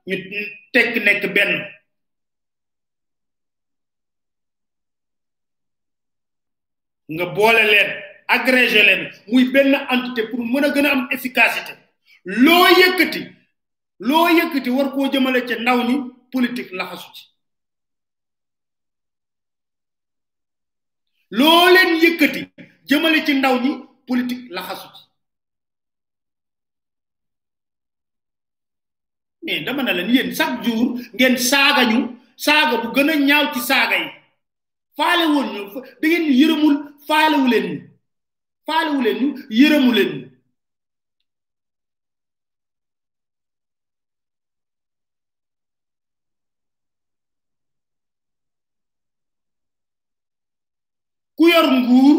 [0.09, 1.53] ñëpp ñu tekk nekk benn
[7.15, 7.91] nga boole leen
[8.35, 11.73] agrégé leen muy benn entité pour mën a gën a am efficacité
[12.25, 13.23] loo yëkkati
[14.09, 15.97] loo yëkkati war koo jëmale ca ndaw ñi
[16.33, 17.25] politique laxasu ci
[21.39, 22.41] loo leen yëkkati
[22.89, 23.73] jëmale ci ndaw ñi
[24.09, 25.03] politique laxasu ci
[29.43, 31.33] mais dama ne leen yéen chaque jour ngeen
[31.91, 31.99] ñu
[32.47, 34.09] saaga bu gën a ñaaw ci saaga yi
[34.97, 35.61] faale woon ñu
[36.41, 36.77] yërëmul
[37.09, 37.77] faalewu leen ñu
[38.67, 39.29] faalewu leen ñu
[51.39, 52.19] ku yor nguur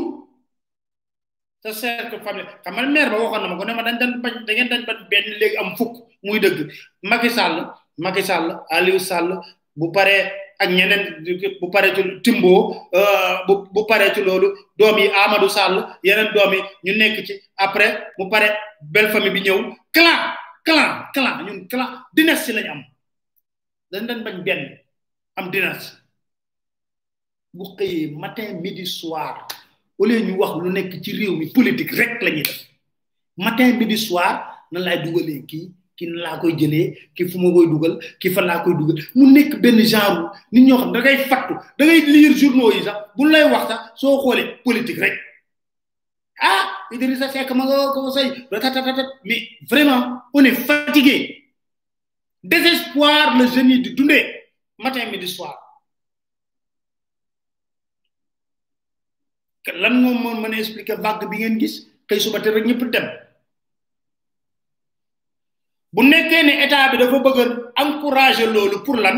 [1.64, 4.12] sa cercle familial xam nga maire ba waxoon na ma ko ne ma dañ dañ
[4.24, 5.94] bañ da ngeen dañ bañ benn léegi am fukk
[6.26, 6.58] muy dëgg
[7.10, 7.56] Macky Sall
[8.04, 9.28] Macky Sall Aliou Sall
[9.80, 10.22] bu paree
[10.62, 11.04] ak ñeneen
[11.60, 12.52] bu paree ci Timbo
[12.93, 14.47] euh, bu bu paree ci loolu
[14.78, 18.47] doom yi Amadou Sall yeneen doom yi ñu nekk ci après mu pare
[18.91, 19.58] belle famille bi ñëw
[19.95, 20.19] clan
[20.65, 22.82] clan clan ñun clan dynastie lañ am
[23.91, 24.62] dañ dañ bañ benn
[25.39, 25.97] am dynastie
[27.58, 29.36] bu xëyee matin midi soir
[29.97, 32.67] wala ñu wax lu nekk ci réew mi politique rek lañu ñuy def
[33.38, 34.34] matin midi soir
[34.71, 35.67] nan laay dugalee kii
[36.02, 36.86] ki laa koy jëlee
[37.16, 40.64] ki fu ma koy dugal ki fa laa koy dugal mu nekk benn genre ni
[40.66, 43.80] ñoo xam da ngay fattu da ngay lire journaux yi sax bu lay wax sax
[44.02, 45.14] soo xoolee politique rek
[46.50, 46.62] ah
[46.96, 51.18] Idrissa Seck ma nga ko say ratatatatat mais vraiment on est fatigué
[52.54, 54.26] désespoir le jeune yi di dundee
[54.80, 55.56] matin midi soir
[59.82, 60.97] lan moom moo mën a expliquer
[61.32, 61.76] bi ngeen gis
[62.10, 63.08] xëy suba te rek ñëpp dem
[65.94, 67.39] bu nekkee ne état bi dafa bëgg
[67.80, 69.18] a encourager loolu pour lan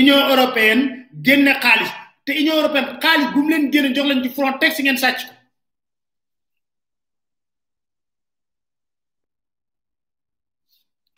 [0.00, 0.82] union européenne
[1.26, 1.92] génne xaalis
[2.26, 5.32] te union européenne xaalis bu mu leen génne jox leen ci Frontex ngeen sàcc ko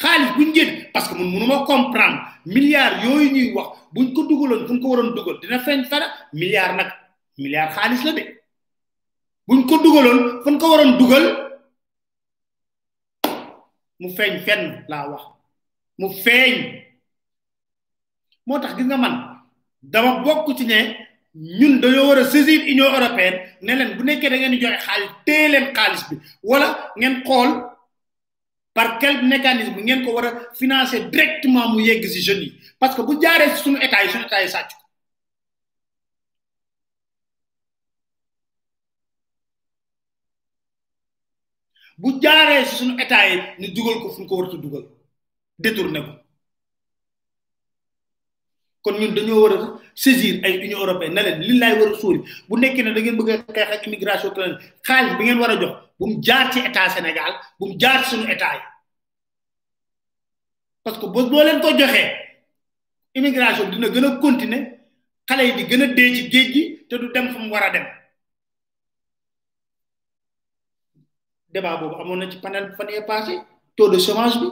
[0.02, 4.66] xaalis bu ñu parce que mun munuma comprendre milliards yooyu ñuy wax buñ ko dugaloon
[4.66, 6.90] fu ñu ko waroon dugal dina feeñ fara milliards nag
[7.38, 8.02] milliards xaalis
[9.48, 11.24] buñ ko dugaloon fu ko waroon dugal
[14.02, 15.22] mu feeñ fenn laa wax
[16.00, 16.54] mu feeñ
[18.46, 19.14] moo tax gis nga man
[19.92, 20.78] dama bokk ci ne
[21.60, 24.80] ñun dañoo war a saisir union européenne ne leen bu nekkee da ngeen di joxe
[24.86, 26.16] xaalis téye leen xaalis bi
[26.50, 27.50] wala ngeen xool
[28.76, 30.30] par quel mécanisme ngeen ko war a
[30.60, 32.50] financer directement mu yegg si jeunes yi
[32.80, 34.70] parce que bu jaaree si suñu état yi suñu état yi sàcc
[41.98, 44.84] bu jaaree si suñu état yi ñu dugal ko fu ñu ko waratu dugal
[45.58, 46.12] détourné ko
[48.82, 49.58] kon ñun dañoo war a
[49.94, 53.00] saisir ay union européenne na leen li laay war a sóori bu nekkee ne da
[53.00, 56.50] ngeen bëgg a xeex ak immigration clandestine xaalis bi ngeen war a jox bu jaar
[56.52, 58.60] ci état Sénégal bu mu jaar ci état yi
[60.82, 62.08] parce que boo boo leen ko joxee
[63.14, 64.62] immigration dina gën a continuer
[65.28, 67.62] xale yi di gën a dee ci géej gi te du dem fu mu war
[67.68, 67.86] a dem
[71.52, 73.38] débat bobu amoon na ci panel fan yee passé
[73.76, 74.46] taux de chômage bi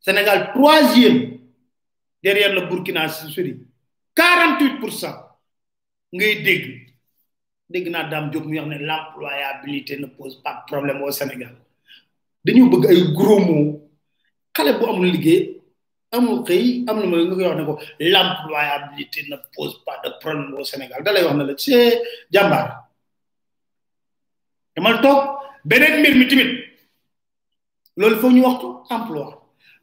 [0.00, 1.38] Sénégal troisième
[2.22, 3.30] derrière le Burkina Faso
[4.14, 5.16] 48 pour cent
[6.12, 6.90] ngay dégg
[7.72, 11.56] dégg naa Dame Diop mu wax l'employabilité ne pose pas de problème au Sénégal
[12.44, 13.88] dañu bëgg ay gros mots
[14.54, 15.62] xale bu amul liggéey
[16.12, 20.52] amul xëy am na nga koy wax ne ko l'employabilité ne pose pas de problème
[20.52, 22.68] au Sénégal da lay wax ne la c'est jàmbaar
[24.76, 26.50] demal toog Bénédicte mbir mi timit
[27.96, 29.26] loolu foog ñu waxtu emploi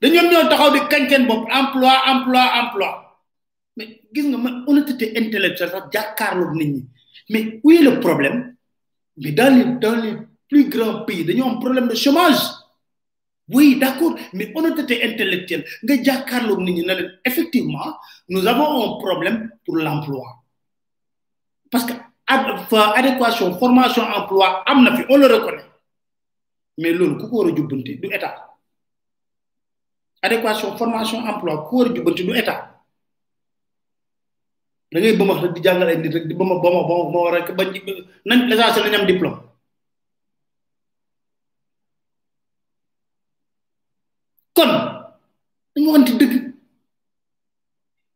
[0.04, 2.92] Nous avons ñoo taxaw di emploi emploi emploi
[3.78, 6.82] mais gis nga man honnêteté intellectuelle sax jàkkaarloog nit ñi
[7.32, 8.56] mais où est le problème
[9.18, 10.14] mais dans les
[10.50, 12.42] plus grands pays avons un problème de chômage
[13.54, 15.66] oui, d'accord, mais honnêteté intellectuelle.
[17.26, 17.98] Effectivement,
[18.30, 20.38] nous avons un problème pour l'emploi.
[21.70, 21.92] Parce que
[22.28, 25.66] adéquation, formation, emploi, on le reconnaît.
[26.82, 28.50] mais loolu ku ko war a jubbanti du état
[30.26, 32.62] adéquation formation emploi ku war a jubbanti du état
[34.92, 37.64] da ngay bëmax rek di jàngale nit rek di bëma bëma bëma bëma rek ba
[38.28, 39.40] nañ l'essentiel nañ diplôme
[44.58, 44.72] kon
[45.76, 46.34] dañu waxante dëgg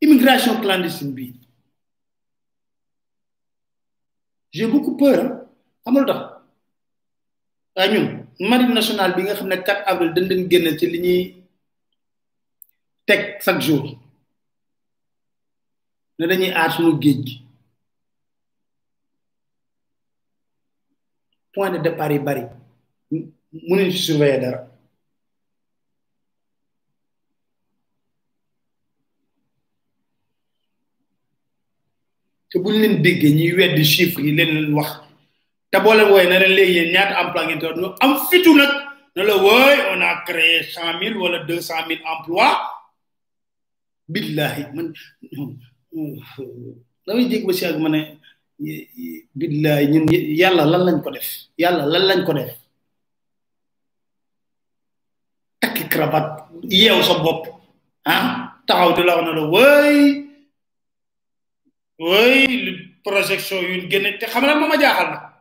[0.01, 1.37] immigration clandestine bii
[4.55, 5.19] j'ai beaucoup peur
[5.83, 6.07] xam nga lu
[7.75, 10.99] tax ñun marine nationale bi nga xam ne 4 avril dañ leen génne ci li
[10.99, 11.23] ñuy
[13.07, 13.83] teg chaque jour
[16.19, 17.35] ne dañuy aar suñu géej gi
[21.53, 22.43] point de départ yi bari
[23.69, 24.59] mënuñ ci surveiller dara
[32.49, 35.04] te buñ leen déggee ñuy weddi chiffres yi leen leen wax
[35.71, 38.51] te boole leen wooyee na leen léegi ñaat ñaata emploi ngeen doon ñu am fitu
[38.59, 38.71] nag
[39.27, 42.53] la wooy on a créé cent mille wala deux cent mille emplois
[44.13, 44.87] billahi man
[47.05, 47.89] damay jég ba si ak ma
[49.39, 50.05] billahi ñun
[50.41, 51.29] yàlla lan lañ ko def
[51.61, 52.51] yàlla lan lañ ko def
[55.61, 56.33] takki cravate
[56.81, 57.41] yeew sa bopp
[58.13, 58.25] ah
[58.67, 59.97] taxaw di la wax la wooy
[62.01, 62.37] wooy
[63.05, 65.34] projection yu gën te xam na ma ma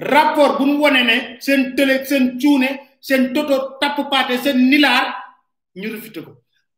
[0.00, 2.68] rapport bu mu wane ne seen tële seen cuune
[3.00, 5.06] seen toto tapp paate seen nilaar
[5.80, 6.30] ñu refute ko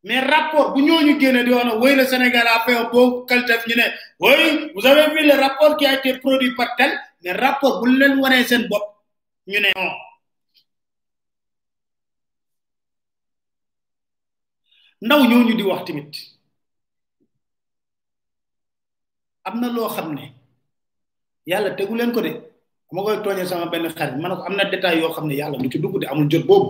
[0.05, 3.25] mais rapport bu ñooñu génne di wax ne oui le Sénégal a fait un bon
[3.29, 3.83] ñu ne
[4.19, 6.91] oui vous avez vu le rapport qui a été produit par tel
[7.23, 8.83] mais rapport bu leen wanee seen bopp
[9.47, 9.91] ñu ne non
[15.01, 16.11] ndaw ñooñu di wax tamit
[19.45, 20.25] am na loo xam ne
[21.45, 22.52] yàlla tegu leen ko de
[22.93, 25.35] ma koy tooñee sama benn xarit man ne ko am na détail yoo xam ne
[25.39, 26.69] yàlla lu ci dugg de amul jot boobu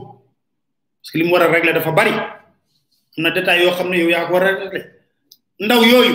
[1.00, 2.10] parce que li mu war a régler dafa bari
[3.16, 4.82] am na détail yoo xam ne yow yaa ko war a régler
[5.66, 6.14] ndaw yooyu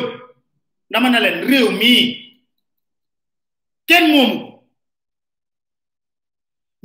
[0.90, 2.04] dama ne leen réew mii
[3.88, 4.36] kenn moomu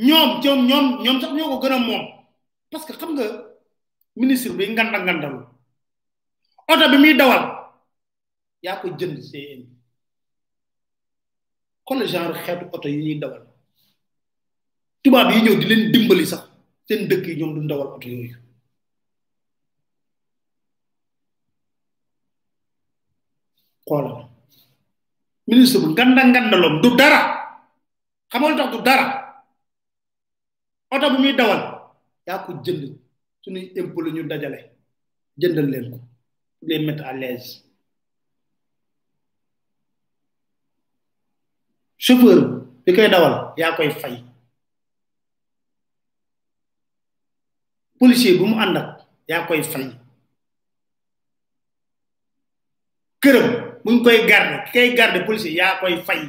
[0.07, 2.03] ñoom ñoom ñoom ñoom sax ñoo ko gën a moom
[2.71, 3.23] parce que xam nga
[4.21, 5.39] ministre bi nganda ngandalu
[6.71, 7.43] oto bi muy dawal
[8.65, 9.15] yaa ko jënd
[11.85, 13.43] kon le genre xétu auto yi ñuy dawal
[15.03, 16.43] tubaab yi ñëw di leen dimbali sax
[16.87, 18.35] seen dëkk yi ñoom du dawal auto yooyu
[23.87, 24.15] xoolal
[25.49, 27.19] ministre bu ganda ngandalom du dara
[28.31, 29.05] xamal tax du dara
[30.91, 31.61] auto bu muy dawal
[32.27, 32.81] yaa ko jënd
[33.43, 34.59] suñuy impôt la ñu dajale
[35.41, 35.99] jëndal leen ko
[36.69, 37.62] les mettre à l'aise
[42.03, 44.21] chauffeur bi y dawal yaa koy fay
[47.97, 48.77] policier bu mu ànd
[49.47, 49.87] koy fay
[53.23, 56.21] këram koy garde garde policier koy fay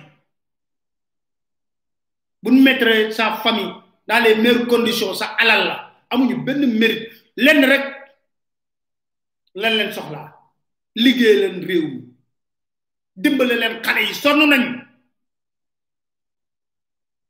[2.42, 3.74] mettre sa famille
[4.06, 5.76] dans les meilleures conditions sa alal la
[6.10, 7.84] amuñu benn mérite lenn rek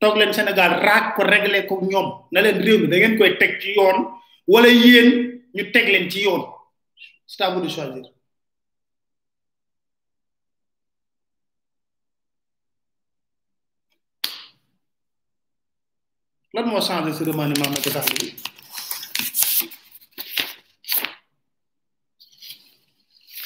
[0.00, 3.36] toog leen Sénégal raak ko réglé ko ñoom na leen réew mi da ngeen koy
[3.40, 3.98] teg ci yoon
[4.52, 5.08] wala yéen
[5.54, 6.40] ñu teg leen ci yoon
[7.26, 8.06] c'est à vous de choisir
[16.54, 18.26] lan moo changé si remaniement Macky Sall bi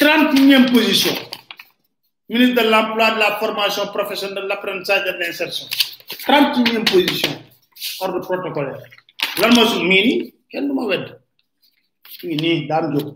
[0.00, 1.14] trente-neuvième position
[2.28, 5.66] ministre de l'emploi de la formation professionnelle de l'apprentissage et de l'insertion
[6.18, 7.30] trente unième position
[8.00, 8.80] ordre protocolaire
[9.40, 11.06] lan moo su mii nii kenn du ma wedd
[12.26, 13.08] mii nii daam jóg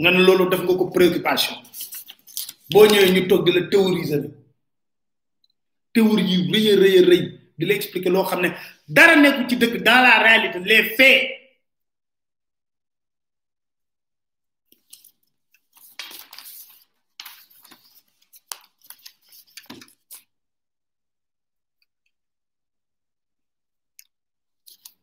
[0.00, 1.56] nga ne loolu def nga ko préoccupation
[2.70, 4.28] boo ñëwee ñu togg di la théoriser la
[5.94, 6.74] théorie yu rëy a
[7.06, 7.20] rëy
[7.58, 8.48] di la loo xam ne
[8.96, 11.37] dara nekku ci dëkk dans la réalité les faits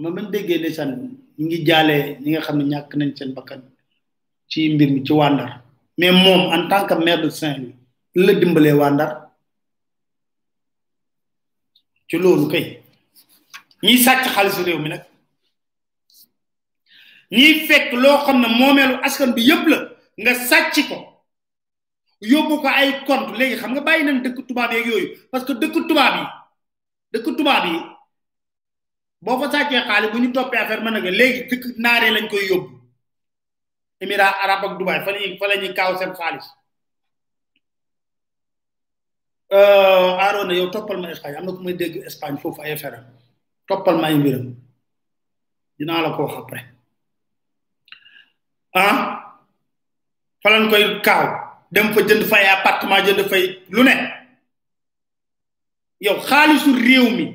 [0.00, 1.12] ma man déggee ndeysaan ñu
[1.46, 3.60] ngi jaalee ñi nga xam ne ñàkk nañ seen bakkan
[4.50, 5.30] ci mbir mi ci waa
[5.98, 7.76] mais moom en tant que maire de Saint-Louis
[8.26, 9.10] la dimbalee waa Ndar
[12.08, 12.82] ci loolu kay
[13.84, 15.02] ñiy sàcc xaalisu réew mi nag
[17.30, 19.78] ñiy fekk loo xam ne moomeelu askan bi yëpp la
[20.22, 20.96] nga sàcc ko
[22.20, 25.52] yóbbu ko ay compte léegi xam nga bàyyi nañ dëkk tubaab yeeg yooyu parce que
[25.52, 26.24] dëkk tubaab yi
[27.12, 27.80] dëkk tubaab yi
[29.22, 32.42] boo ko sàccee xaalis bu ñu toppee affaire mën na léegi dëkk naaree lañ koy
[32.50, 32.70] yóbbu
[34.02, 35.00] émirat arabe ak Dubaï
[35.40, 36.46] fa lañuy kaaw seen xaalis
[39.56, 43.00] euh, Arona yow toppal ma Espagne am na ku may dégg Espagne foofu ay affaire
[43.68, 44.46] toppal ma ay mbiram
[45.78, 46.64] dinaa la ko wax après
[48.74, 48.96] ah
[50.42, 51.24] fa lañ koy kaaw
[51.74, 53.44] dem fa jënd fay appartement jënd fay
[53.74, 53.94] lu ne
[56.04, 57.26] yow xaalisu réew mi.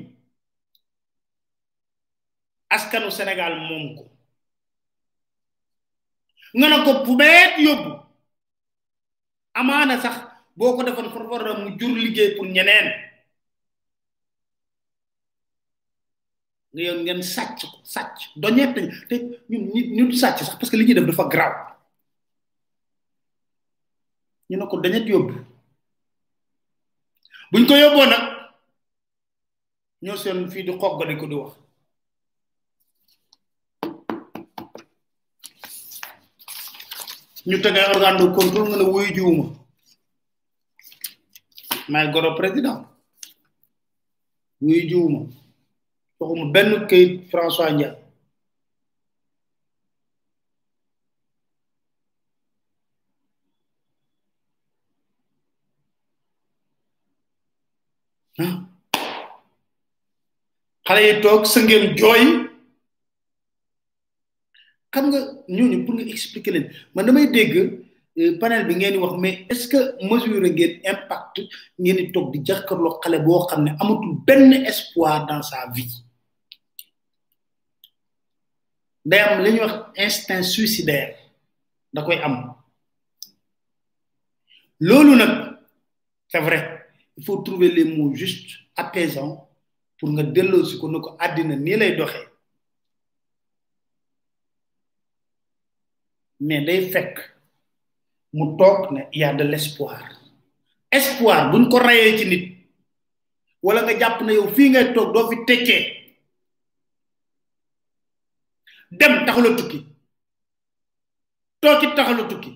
[2.70, 4.04] askanu Sénégal moom ko
[6.58, 7.92] nga ne ko pubeet yóbbu
[9.56, 10.16] amaana sax
[10.56, 12.88] boo ko defoon forfor mu jur liggéey pour ñeneen
[16.72, 18.74] nga yow ngeen sàcc ko sàcc doñet
[19.08, 19.16] te
[19.50, 19.72] ñun
[20.08, 21.52] ñu sàcc sax parce que li def dafa graw
[24.48, 25.34] ñu ne ko doñet yóbbu
[27.52, 28.24] buñ ko yóbboo nag
[30.02, 31.67] ñoo seen fii di xoggali ko di wax
[37.48, 39.46] ñu teg ay organe de contrôle nga ne wuyu jiwuma
[41.90, 42.78] maay goro président
[44.62, 45.20] wuyu jiwuma
[46.18, 47.96] waxuma benn kayit François Ndiaye
[60.86, 62.22] xale yi toog sëngeen jooy
[64.98, 65.20] xam nga
[65.56, 67.54] ñooñu pour nga expliquer leen man damay dégg
[68.20, 69.80] euh, panel bi ngeen wax mais est ce que
[70.10, 71.36] mesure ngeen impact
[71.82, 75.92] ngeen di toog di jàkkaarloo xale boo xam ne amatul benn espoir dans sa vie
[79.04, 79.74] day am li ñuy wax
[80.06, 81.16] instinct suicidaire
[81.92, 82.34] da koy am
[84.80, 85.30] loolu nag
[86.28, 86.60] c' est vrai
[87.16, 89.48] il faut trouver les mots juste apaisants
[89.98, 92.27] pour nga delloo si ko ne ko àddina nii lay doxee
[96.40, 97.14] mais day fekk
[98.32, 100.02] mu toog ne y a de l'espoir
[100.90, 102.44] espoir buñ ko rayee ci nit
[103.62, 105.84] wala nga jàpp na yow fii ngay toog doo fi tekkee
[108.98, 109.78] dem taxula tukki
[111.60, 112.52] toog ci taxula tukki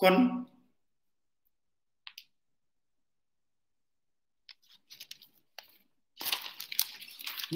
[0.00, 0.46] kon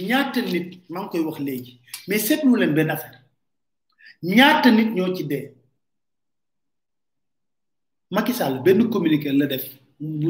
[0.04, 1.72] ñaata nit maa ngi koy wax léegi
[2.08, 3.18] mais seetlu leen benn affaire
[4.36, 5.44] ñaata nit ñoo ci dee
[8.14, 9.64] Macky Sall benn communiqué la def
[9.98, 10.28] bu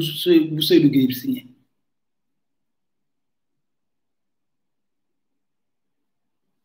[0.55, 1.41] bu Seydou Guèye bi signé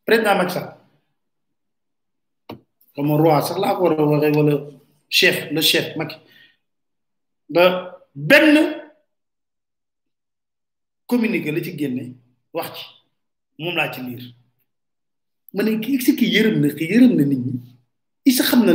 [0.06, 0.70] président Macky Sall
[2.94, 4.54] comme roi sax laa ko war a waxee wala
[5.08, 6.16] chef le chef Macky
[7.54, 7.62] da
[8.14, 8.54] benn
[11.06, 12.21] communiqué la ci génne.
[12.56, 12.84] wax ci
[13.62, 14.22] moom laa ci liir
[15.54, 17.54] ma ne ki si ki yërëm na ki yërëm na nit ñi
[18.28, 18.72] il sa xam na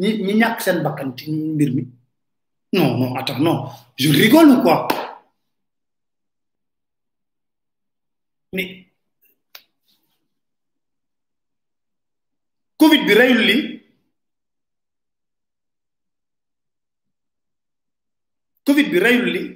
[0.00, 1.24] ñi ñi ñàkk seen bakkan ci
[1.54, 1.82] mbir mi
[2.74, 3.58] non non attends non
[4.00, 4.88] je rigole ou quoi
[8.54, 8.70] mais
[12.80, 13.56] covid bi rayul li
[18.66, 19.55] covid bi rayul li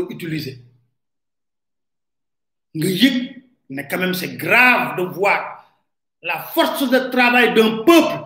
[3.89, 5.73] quand même c'est grave de voir
[6.21, 8.25] la force de travail d'un peuple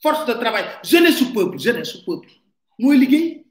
[0.00, 2.28] force de travail jeunesse su peuple jeunesse su peuple
[2.78, 3.44] mooy liggéey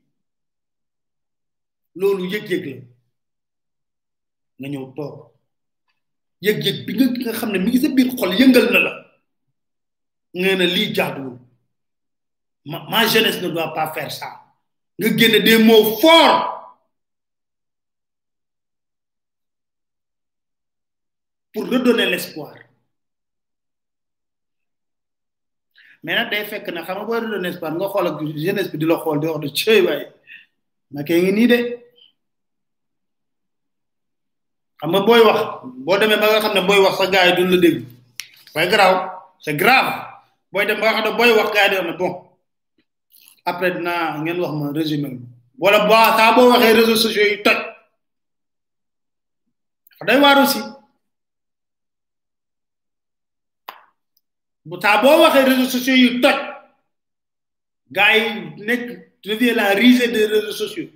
[1.96, 2.88] loolu yëg-yëg
[4.60, 5.30] nga ñëw toog
[6.42, 8.94] yëg-yëg bi nga nga ne mi ngi sa xol na la
[10.34, 10.94] ne lii
[12.90, 14.40] ma jeunesse ne doit pas faire ça
[15.00, 16.78] nga génne des mots forts
[21.54, 22.54] pour redonner l'espoir
[26.04, 28.08] mais nag day fekk na xam nga booy redonner espoir nga xool
[28.46, 30.06] jeunesse bi di la xool di de cey waaye
[30.94, 31.60] nakee de
[34.80, 35.40] xam nga wax
[35.86, 37.82] boo demee ba nga xam ne booy wax sa gars yi
[39.44, 39.90] c'est grave
[40.52, 42.33] booy dem ne bon
[43.46, 45.10] après na ngeen wax ma résumé
[45.62, 47.58] wala bo saa bo waxee réseaux sociaux yi toj
[50.08, 50.60] day waar aussi
[54.68, 56.38] bu saa boo waxee réseaux sociaux yi toj
[57.92, 58.36] gars
[58.68, 58.82] nek
[59.24, 60.88] devient la risée des réseaux sociaux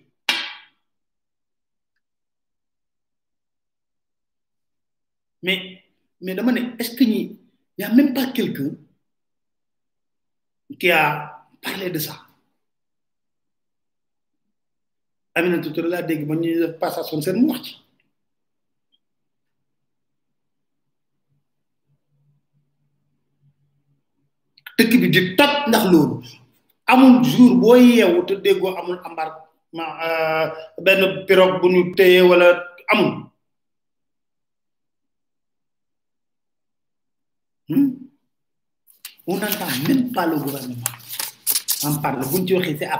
[5.43, 5.58] mais
[6.22, 7.39] mais dama ne est ce que ñi
[7.78, 8.72] y a même pas quelqu'un
[10.80, 11.04] qui a
[11.62, 12.26] parlé de ça
[15.38, 17.74] Aminata Touré laa dégg ba ñu def passation seen mu wax ci
[24.78, 26.16] dëkk bi di toj ndax loolu
[26.92, 30.46] amul jour boo yeewu te déggoo amul embarquement euh,
[30.86, 32.48] benn pirogue bu ñu téye wala
[32.92, 33.12] amul
[37.70, 37.90] hmm?
[39.30, 40.94] on n'entend même pas le gouvernement
[41.86, 43.00] en parle bu ci waxee c'est à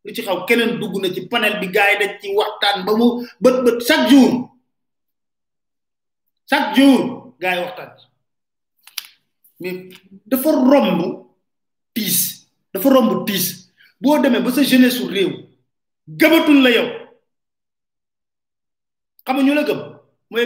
[0.00, 3.20] lu ci xaw keneen dugg na ci panel bi gaay dañ ci waxtaan ba mu
[3.42, 4.32] bët bët chaque jour
[6.48, 6.98] chaque jour
[7.42, 7.90] gaay waxtaan
[9.60, 9.92] mais
[10.30, 11.00] dafa romb
[11.92, 13.68] tiis dafa romb tiis
[14.00, 15.32] boo demee ba sa jeunesse réew
[16.18, 16.88] gëmatul la yow
[19.36, 19.80] ñu la gëm
[20.30, 20.44] mooy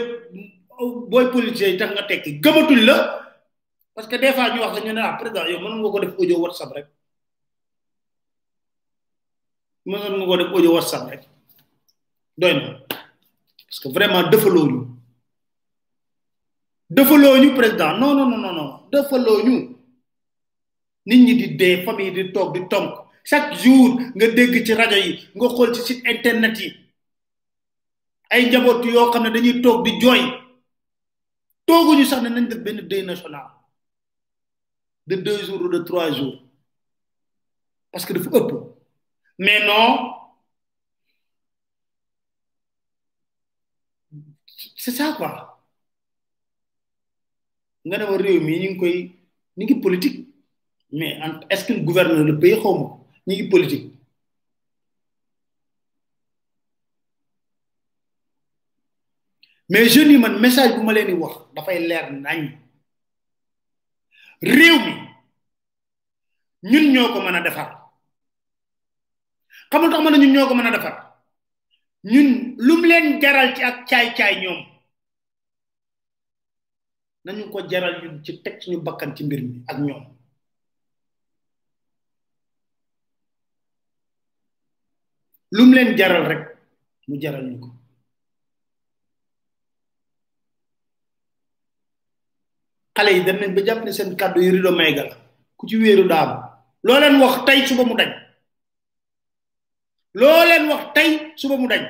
[1.11, 2.96] boy politicien yi tax nga tekki gëmatul la
[3.94, 6.12] parce que des fois ñu wax ñu ne ah président yow mënu nga ko def
[6.20, 6.86] audio whatsapp rek
[9.87, 10.09] nga
[10.39, 11.22] def audio whatsapp rek
[12.39, 12.55] doy
[13.66, 14.91] parce que vraiment nous
[16.91, 17.03] ñu
[17.45, 19.43] ñu président non non non non non
[21.07, 22.57] nit ñi di dé famille di tok
[23.24, 26.72] chaque jour nga dégg ci radio, yi nga xol ci site internet yi
[28.30, 30.01] ay njaboot yo dañuy tok di
[32.07, 32.30] sax nañ
[33.05, 33.47] national
[35.07, 36.41] de deux jours ou de trois jours
[37.93, 38.74] parce que dafa ëpp
[39.39, 40.14] mais non,
[44.78, 45.51] c'est ça quoi.
[47.85, 48.97] nga ne ma réew mi ñu ngi koy
[49.59, 50.18] ñu ngi politique
[50.99, 51.12] mais
[51.51, 52.87] est ce que gouverne le pays xaw ma
[53.26, 53.87] ñu ngi politique
[59.68, 62.41] mais je yi man message bu ma leen di wax dafay leer nañ
[64.57, 64.93] réew mi
[66.70, 67.84] ñun ñoo ko mën a defar
[69.75, 70.95] xamul tax mën na ñun ñoo ko mën a defar
[72.12, 72.29] ñun
[72.66, 74.61] lum leen jaral ci ak caay-caay ñoom
[77.25, 80.05] nañu ko jaral ñun ci teg suñu bakkan ci mbir mi ak ñoom
[85.57, 86.43] lum leen jaral rek
[87.09, 87.68] mu jaral ñu ko
[92.97, 95.14] xale yi dem nañ ba jàpp ne seen kàddu yi rido mayga la
[95.57, 96.31] ku ci weeru daam
[96.87, 98.12] loo leen wax tey suba mu dañ
[100.15, 101.09] loo wax tey
[101.41, 101.83] suba mu dañ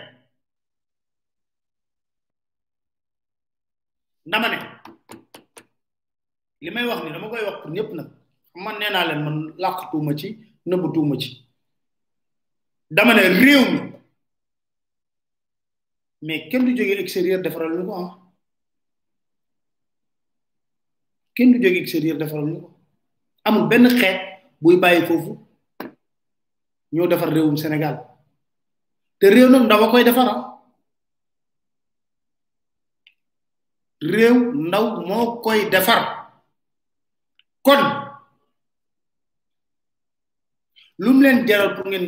[4.26, 4.58] dama ne
[6.62, 8.08] li may wax ni dama koy wax pour ñëpp nag
[8.64, 10.28] man nee naa leen man làqtuuma ci
[10.66, 11.46] nëbbatuuma ci
[12.90, 13.80] dama ne réew mi
[16.26, 18.18] mais kenn du jógee extérieur defaral ñu ko ah.
[21.34, 22.70] kenn du jógee extérieur defaral ñu ko
[23.44, 24.18] amul benn xeet
[24.62, 25.32] buy bàyyi foofu
[26.92, 27.96] ñoo defar réewum Sénégal
[29.24, 30.34] te réew nag ndaw a koy defara
[34.12, 36.02] réew ndaw moo koy defar
[37.66, 37.82] kon
[41.02, 42.06] lu mu leen jaral pour ngeen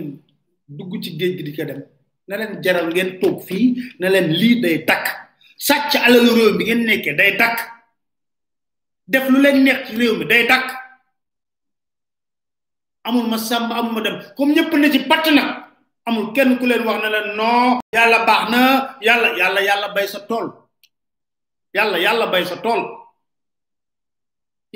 [0.77, 1.81] dugg ci géej gi di ko dem
[2.29, 3.67] na leen jaral ngeen toog fii
[3.99, 5.07] na leen lii day takk
[5.67, 7.57] sàcc alalu réew mi ngeen nekkee day tak,
[9.11, 10.65] def lu leen neex ci réew day tak,
[13.07, 15.27] amul ma sàmb amul ma dem comme ñëpp na ci patt
[16.07, 18.61] amul kenn ku leen wax ne leen noo yàlla baax na
[19.07, 20.47] yàlla yàlla yàlla bay sa tool
[21.77, 22.83] yàlla yàlla bay sa tool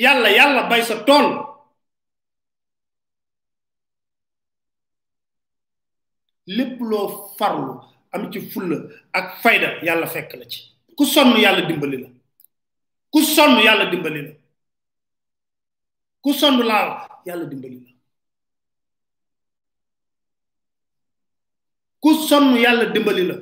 [0.03, 1.27] yàlla yàlla bay sa tool
[6.57, 7.07] lépp loo
[7.39, 7.75] farlu
[8.13, 8.77] am ci fulla
[9.19, 10.61] ak fayda yàlla fekk la ci
[10.99, 12.09] ku sonn yàlla dimbali la
[13.13, 14.33] ku sonn yàlla dimbali la
[16.23, 16.87] ku sonn laa
[17.27, 17.90] yàlla dimbali la
[22.03, 23.37] ku sonn yàlla dimbali la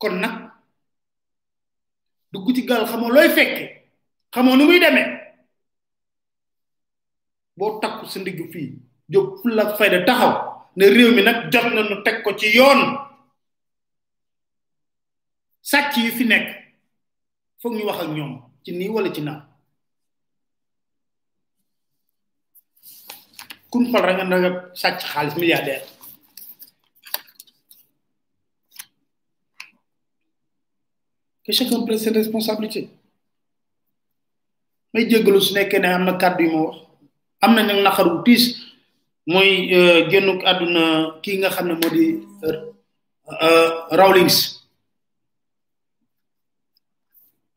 [0.00, 0.34] kon nag
[2.32, 3.64] dugg ci gaal xamoo looy fekke
[4.32, 5.02] xamoo nu muy deme
[7.56, 8.68] boo takku sa ndigg fii
[9.12, 10.32] jóg fulla ak fayda taxaw
[10.76, 12.80] ne réew mi nag jot na nu teg ko ci yoon
[15.70, 16.46] sàcc yi fi nekk
[17.60, 18.32] foog ñu wax ak ñoom
[18.64, 19.40] ci nii wala ci naa
[23.72, 24.50] kun xol ra nga
[24.80, 25.84] sacc xaliss milliardaire
[31.44, 32.88] que chacun prenne ses responsabilités
[34.92, 36.76] may jéggalu su nekkee ne am na kàddu ma wax
[37.42, 38.44] am na nag naqaru tiis
[39.32, 40.82] mooy eh, génnuk àdduna
[41.22, 42.06] kii nga xam ne moo di
[42.46, 42.54] er,
[43.44, 44.36] eh, rawlings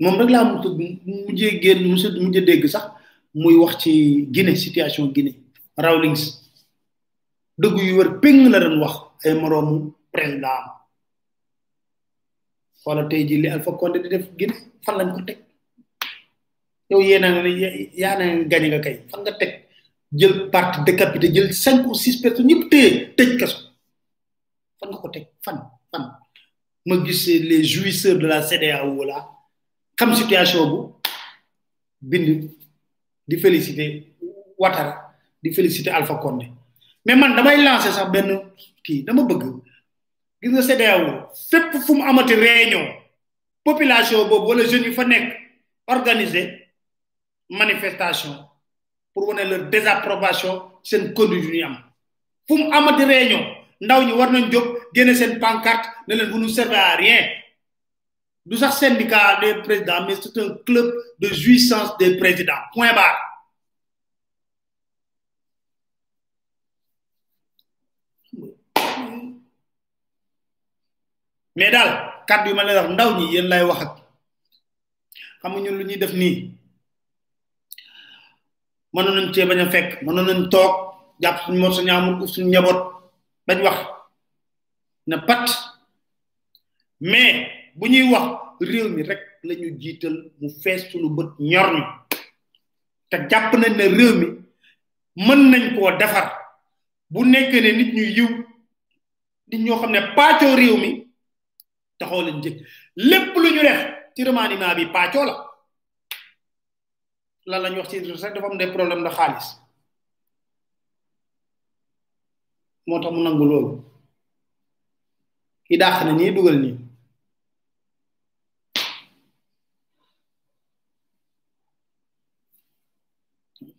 [0.01, 0.77] moom rek laa mu tudd
[1.23, 1.89] mujjee génn
[2.23, 2.85] mujjee dégg sax
[3.41, 3.93] muy wax ci
[4.35, 5.37] Guinée situation Guinée
[5.75, 6.23] Rawlings
[7.59, 8.95] dëgg yu wër péng la doon wax
[9.27, 10.71] ay moroomu président am
[12.85, 15.37] wala tey jii li Alpha Condé di def Guinée fan lañ ko teg
[16.89, 19.51] yow yéena nga gañe nga kay fan nga teg
[20.19, 23.57] jël parti décapité jël cinq ou six personnes ñëpp téye tëj kaso
[24.79, 25.57] fan nga ko teg fan
[25.91, 26.03] fan
[26.85, 29.19] ma gis les jouisseurs de la CEDEAO la
[29.97, 30.81] xam situation bu
[32.17, 32.29] bind
[33.27, 33.91] di féliciter
[34.57, 35.04] Ouattara
[35.51, 36.47] féliciter Alpha Condé
[37.05, 38.29] mais man damay lancer sax ben
[38.83, 39.43] ki dama bëgg
[40.41, 42.85] gis nga CEDEAO fépp fu mu amati réunion
[43.63, 45.35] population bobo wala jeunes yi fa nek
[45.87, 46.67] organiser
[47.49, 48.35] manifestation
[49.13, 51.77] pour leur désapprobation c'est conduite yu am
[52.47, 53.45] fu mu amati réunion
[53.81, 54.81] ndaw ñi war nañ jóg
[55.15, 57.27] sen pancarte ne leen vous ne à rien
[58.45, 63.19] du sax syndicat des présidents mais c'est un club de jouissance des présidents point barre
[71.55, 73.91] mais dal kaddu ma lay wax ndaw ñi yeen lay wax ak
[75.41, 76.29] xamu ñun lu ñuy def ni
[78.93, 80.71] mënon nañ ci baña fekk mënon nañ tok
[81.21, 82.79] japp suñu mor suñu amul suñu ñabot
[83.47, 83.77] bañ wax
[85.09, 85.45] na pat
[87.11, 87.33] mais
[87.77, 88.25] bu ñuy wax
[88.69, 91.83] réew mi rek lañu jiital mu fess suñu bëtt ñor ñu
[93.09, 94.27] te japp nañ ne réew mi
[95.27, 96.27] mën nañ ko defar
[97.11, 98.29] bu nekkee ne nit ñuy yiw
[99.49, 99.99] nit ñoo xam ne
[100.59, 101.05] réew mi
[101.99, 102.55] taxaw leen jëg
[103.09, 103.81] lépp lu ñu def
[104.15, 105.35] ci remaniment bi pàccoo la
[107.47, 109.47] lan lañ wax ci rek dafa am des problèmes de xaalis
[112.87, 113.73] moo tax mu nangu loolu
[115.65, 116.77] ki dàq na nii dugal nii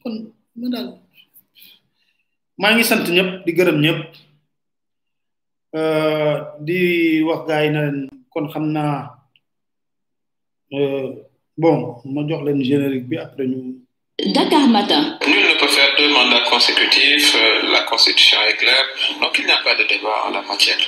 [0.03, 0.15] kon
[0.59, 0.89] ma daal
[2.61, 4.01] maa ngi sant ñëpp di gërëm ñëpp
[5.77, 8.97] Euh, di wax gars yi na leen kon xam naa
[10.73, 11.05] euh,
[11.63, 11.77] bon
[12.15, 13.85] ma jox leen générique bi après ñu.
[14.35, 15.03] Dakar Matin.
[15.29, 18.87] Nul ne peut faire deux mandats consécutifs, euh, la constitution est claire,
[19.21, 20.79] donc il n'y a pas de débat en la matière.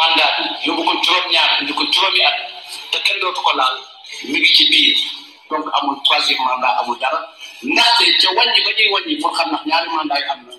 [0.00, 2.36] mandat bi yóbbu ko juróom-ñaar ñu ko juróomi at
[2.90, 3.76] te kenn dootu ko laal
[4.30, 4.96] mi ngi ci biir
[5.50, 7.20] donc amul troisième mandat amul dara
[7.62, 10.54] ndaxte ca wàññi ba ñuy wàññi pour xam ndax ñaari mandat yi am na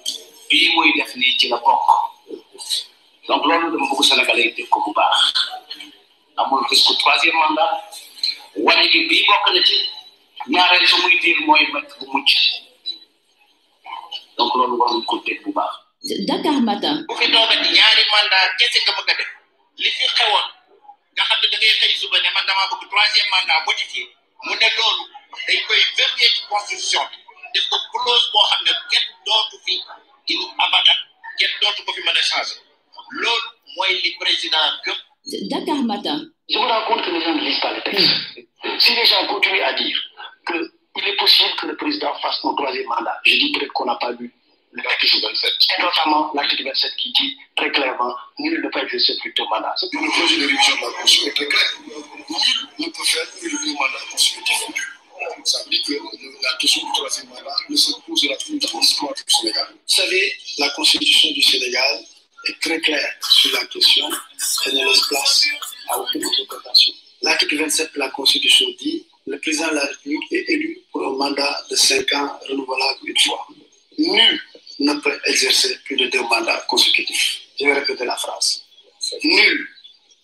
[0.49, 2.12] bii muy def nii ci la bokk.
[3.27, 5.17] donc loolu dama bëgg Sénégalais yi dégg ko bu baax
[6.41, 7.71] amul gis ko troisième mandat
[8.55, 8.83] wane
[9.29, 9.77] bokk na ci
[10.53, 12.05] ñaareel su muy diir mooy mett bu
[14.37, 15.73] donc loolu war nañ ko dégg bu baax.
[16.27, 17.05] Dakar Matin.
[17.07, 19.29] bu fi doogati ñaari mandat kese nga bëgg a def
[19.77, 20.45] li fi xewoon
[21.15, 24.03] nga xam ne suba ne man damaa bëgg troisième mandat modifié
[24.43, 25.03] mu ne loolu
[25.47, 27.05] dañ koy verser
[27.53, 29.75] def ko clause boo xam ne kenn dootu fi
[30.31, 30.99] inu abadan
[31.39, 32.17] kenn dootu ko fi mën
[33.75, 34.57] moi, il li président
[35.49, 36.31] D'accord, madame.
[36.49, 38.09] Je me rends compte que les gens ne lisent pas le texte.
[38.63, 38.77] Hmm.
[38.79, 39.97] Si les gens continuent à dire
[40.47, 43.95] qu'il est possible que le président fasse son troisième mandat, je dis peut-être qu'on n'a
[43.95, 44.31] pas lu
[44.73, 45.53] l'article 27.
[45.77, 49.73] Et notamment l'article 27 qui dit très clairement nul ne peut exercer plus de mandat.
[49.93, 51.73] Le projet de révision de la Constitution est très clair.
[51.87, 51.97] Nul
[52.79, 54.57] ne peut faire plus de mandat constitutif.
[55.45, 59.07] Ça veut dire que euh, la question du troisième mandat ne se pose pas question
[59.07, 59.67] toute du Sénégal.
[59.71, 61.99] Vous savez, la Constitution du Sénégal
[62.45, 65.45] est très claire sur la question et ne laisse place
[65.89, 66.93] à aucune interprétation.
[67.21, 71.11] L'article 27 de la Constitution dit le président de la République est élu pour un
[71.11, 73.47] mandat de 5 ans renouvelable une fois.
[73.97, 74.41] Nul
[74.79, 77.39] ne peut exercer plus de deux mandats consécutifs.
[77.59, 78.61] Je vais répéter la phrase.
[79.23, 79.67] Nul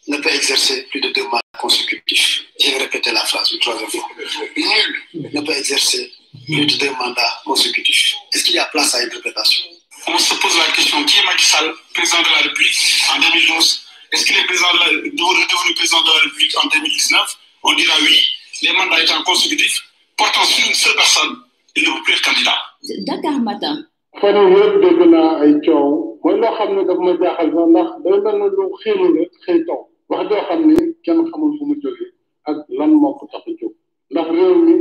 [0.08, 2.44] ne peut exercer plus de deux mandats consécutifs.
[2.60, 4.10] Je vais répéter la phrase une troisième fois.
[4.58, 6.12] Nul ne peut exercer
[6.46, 8.16] plus de deux mandats consécutifs.
[8.34, 9.66] Est-ce qu'il y a place à interprétation
[10.08, 12.80] on se pose la question qui est Macky Sall, président de la République
[13.14, 13.82] en 2011
[14.14, 17.94] Est-ce qu'il est président de la, devenu président de la République en 2019 On dira
[18.02, 18.18] oui.
[18.62, 19.80] Les mandats étant consécutifs,
[20.18, 21.36] portant sur une seule personne,
[21.76, 22.60] il ne peut plus être candidat.
[23.08, 23.76] Dakar Matin.
[24.20, 25.84] fan yii yëpp dégg naa ay coow
[26.24, 29.26] mooy loo xam ne daf ma jaaxal sax ndax day mel ne lu xéelu la
[29.44, 29.78] xëy taw
[30.10, 32.10] wax joo xam ne kenn xamul fu mu jógee
[32.50, 33.74] ak lan moo ko tax a jóg
[34.12, 34.76] ndax réew mi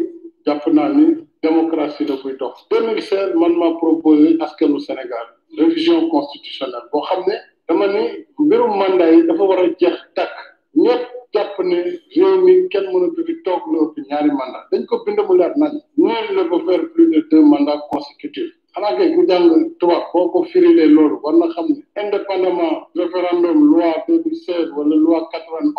[0.47, 5.27] jàpp naa ni démocratie la buy dox 2016 man ma proposé askanu Sénégal
[5.61, 7.37] révision constitutionnelle bo xamné
[7.69, 8.03] dama ni
[8.45, 10.35] mbirum mandat yi dafa wara a jeex tàkk
[10.83, 11.77] ñëpp jàpp ne
[12.15, 15.53] réew mi kenn mënatu fi tok lu ëpp ñaari mandat dañ ko bind mu leer
[15.63, 19.49] nañ nul la ko faire plus de deux mandats consécutifs xanaa kay ku jang
[19.81, 21.67] tubaab boo ko firilee loolu war na xam
[22.03, 25.71] indépendamment référendum loi 2016 wala loi 91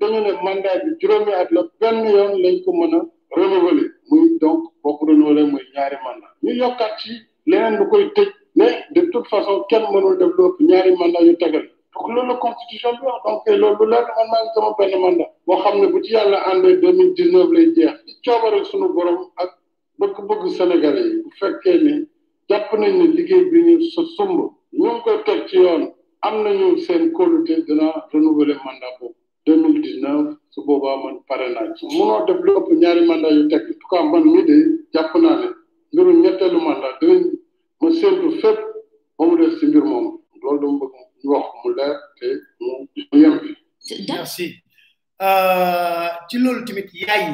[0.00, 2.98] dañu ne mandat bi juróomi at la benn yoon lañ ko mëna
[3.36, 5.96] renouveler muy donc boo ko renouveler muy ñaari
[6.42, 7.10] ñu yokkaat ci
[7.50, 8.28] leneen lu koy tëj
[8.58, 11.64] mais de toute façon kenn mënul def lu ëpp ñaari mandat yu tegal
[11.94, 15.00] donc loolu la constitution bi wax donc loolu lu leer man maa ngi sama benn
[15.02, 18.14] mandat boo xam ne bu ci yàlla àndee deux mille dix neuf lay jeex ci
[18.30, 19.50] coobareel suñu borom ak
[19.98, 21.92] bëgg-bëgg sénégalais yi bu fekkee ni
[22.48, 24.38] jàpp nañ ne liggéey bi ñu sa sumb
[24.72, 25.82] ñu ngi koy teg ci yoon
[26.22, 29.16] am nañu seen kóolute dina renouveler mandat boobu
[29.46, 33.02] deux mille dix neuf su boobaa man pare naa ci munoo def lu ëpp ñaari
[33.10, 34.56] mandat yu teg en tout cas man mii de
[34.94, 35.46] jàpp naa ne
[35.92, 37.22] mbirum ñetteelu mandat dinañ
[37.80, 38.58] ma séntu fépp
[39.16, 40.10] ba mu def si mbir moomu
[40.42, 41.96] loolu dama bëgg ñu wax mu leer
[45.26, 46.10] euh,
[46.44, 47.24] loolu tamit yaay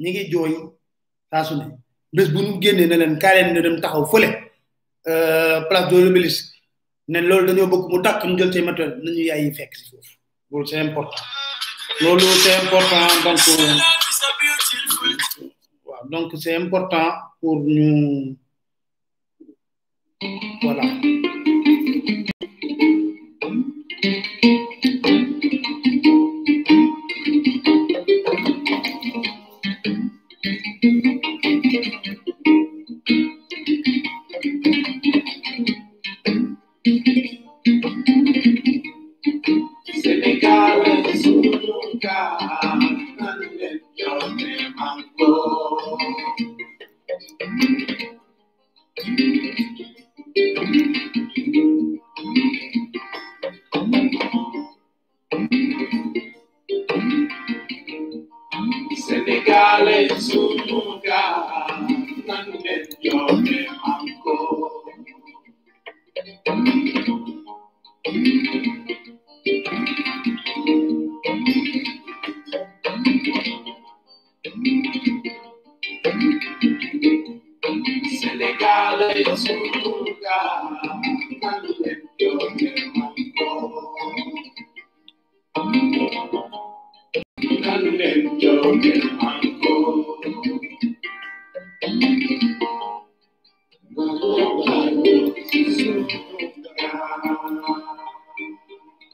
[0.00, 0.52] yi ngi jooy
[1.30, 1.54] saa su
[2.14, 2.22] bu
[2.62, 4.28] génnee ne leen kaay leen taxaw fële
[5.10, 9.50] euh, place de loolu dañoo bëgg mu tàkk ñu jël say matériel nañu yaay yi
[9.60, 9.72] fekk
[10.50, 11.24] loolu c'est important
[12.00, 13.40] Lolo, c'est important donc
[16.10, 18.36] donc c'est important pour nous
[20.62, 21.27] voilà.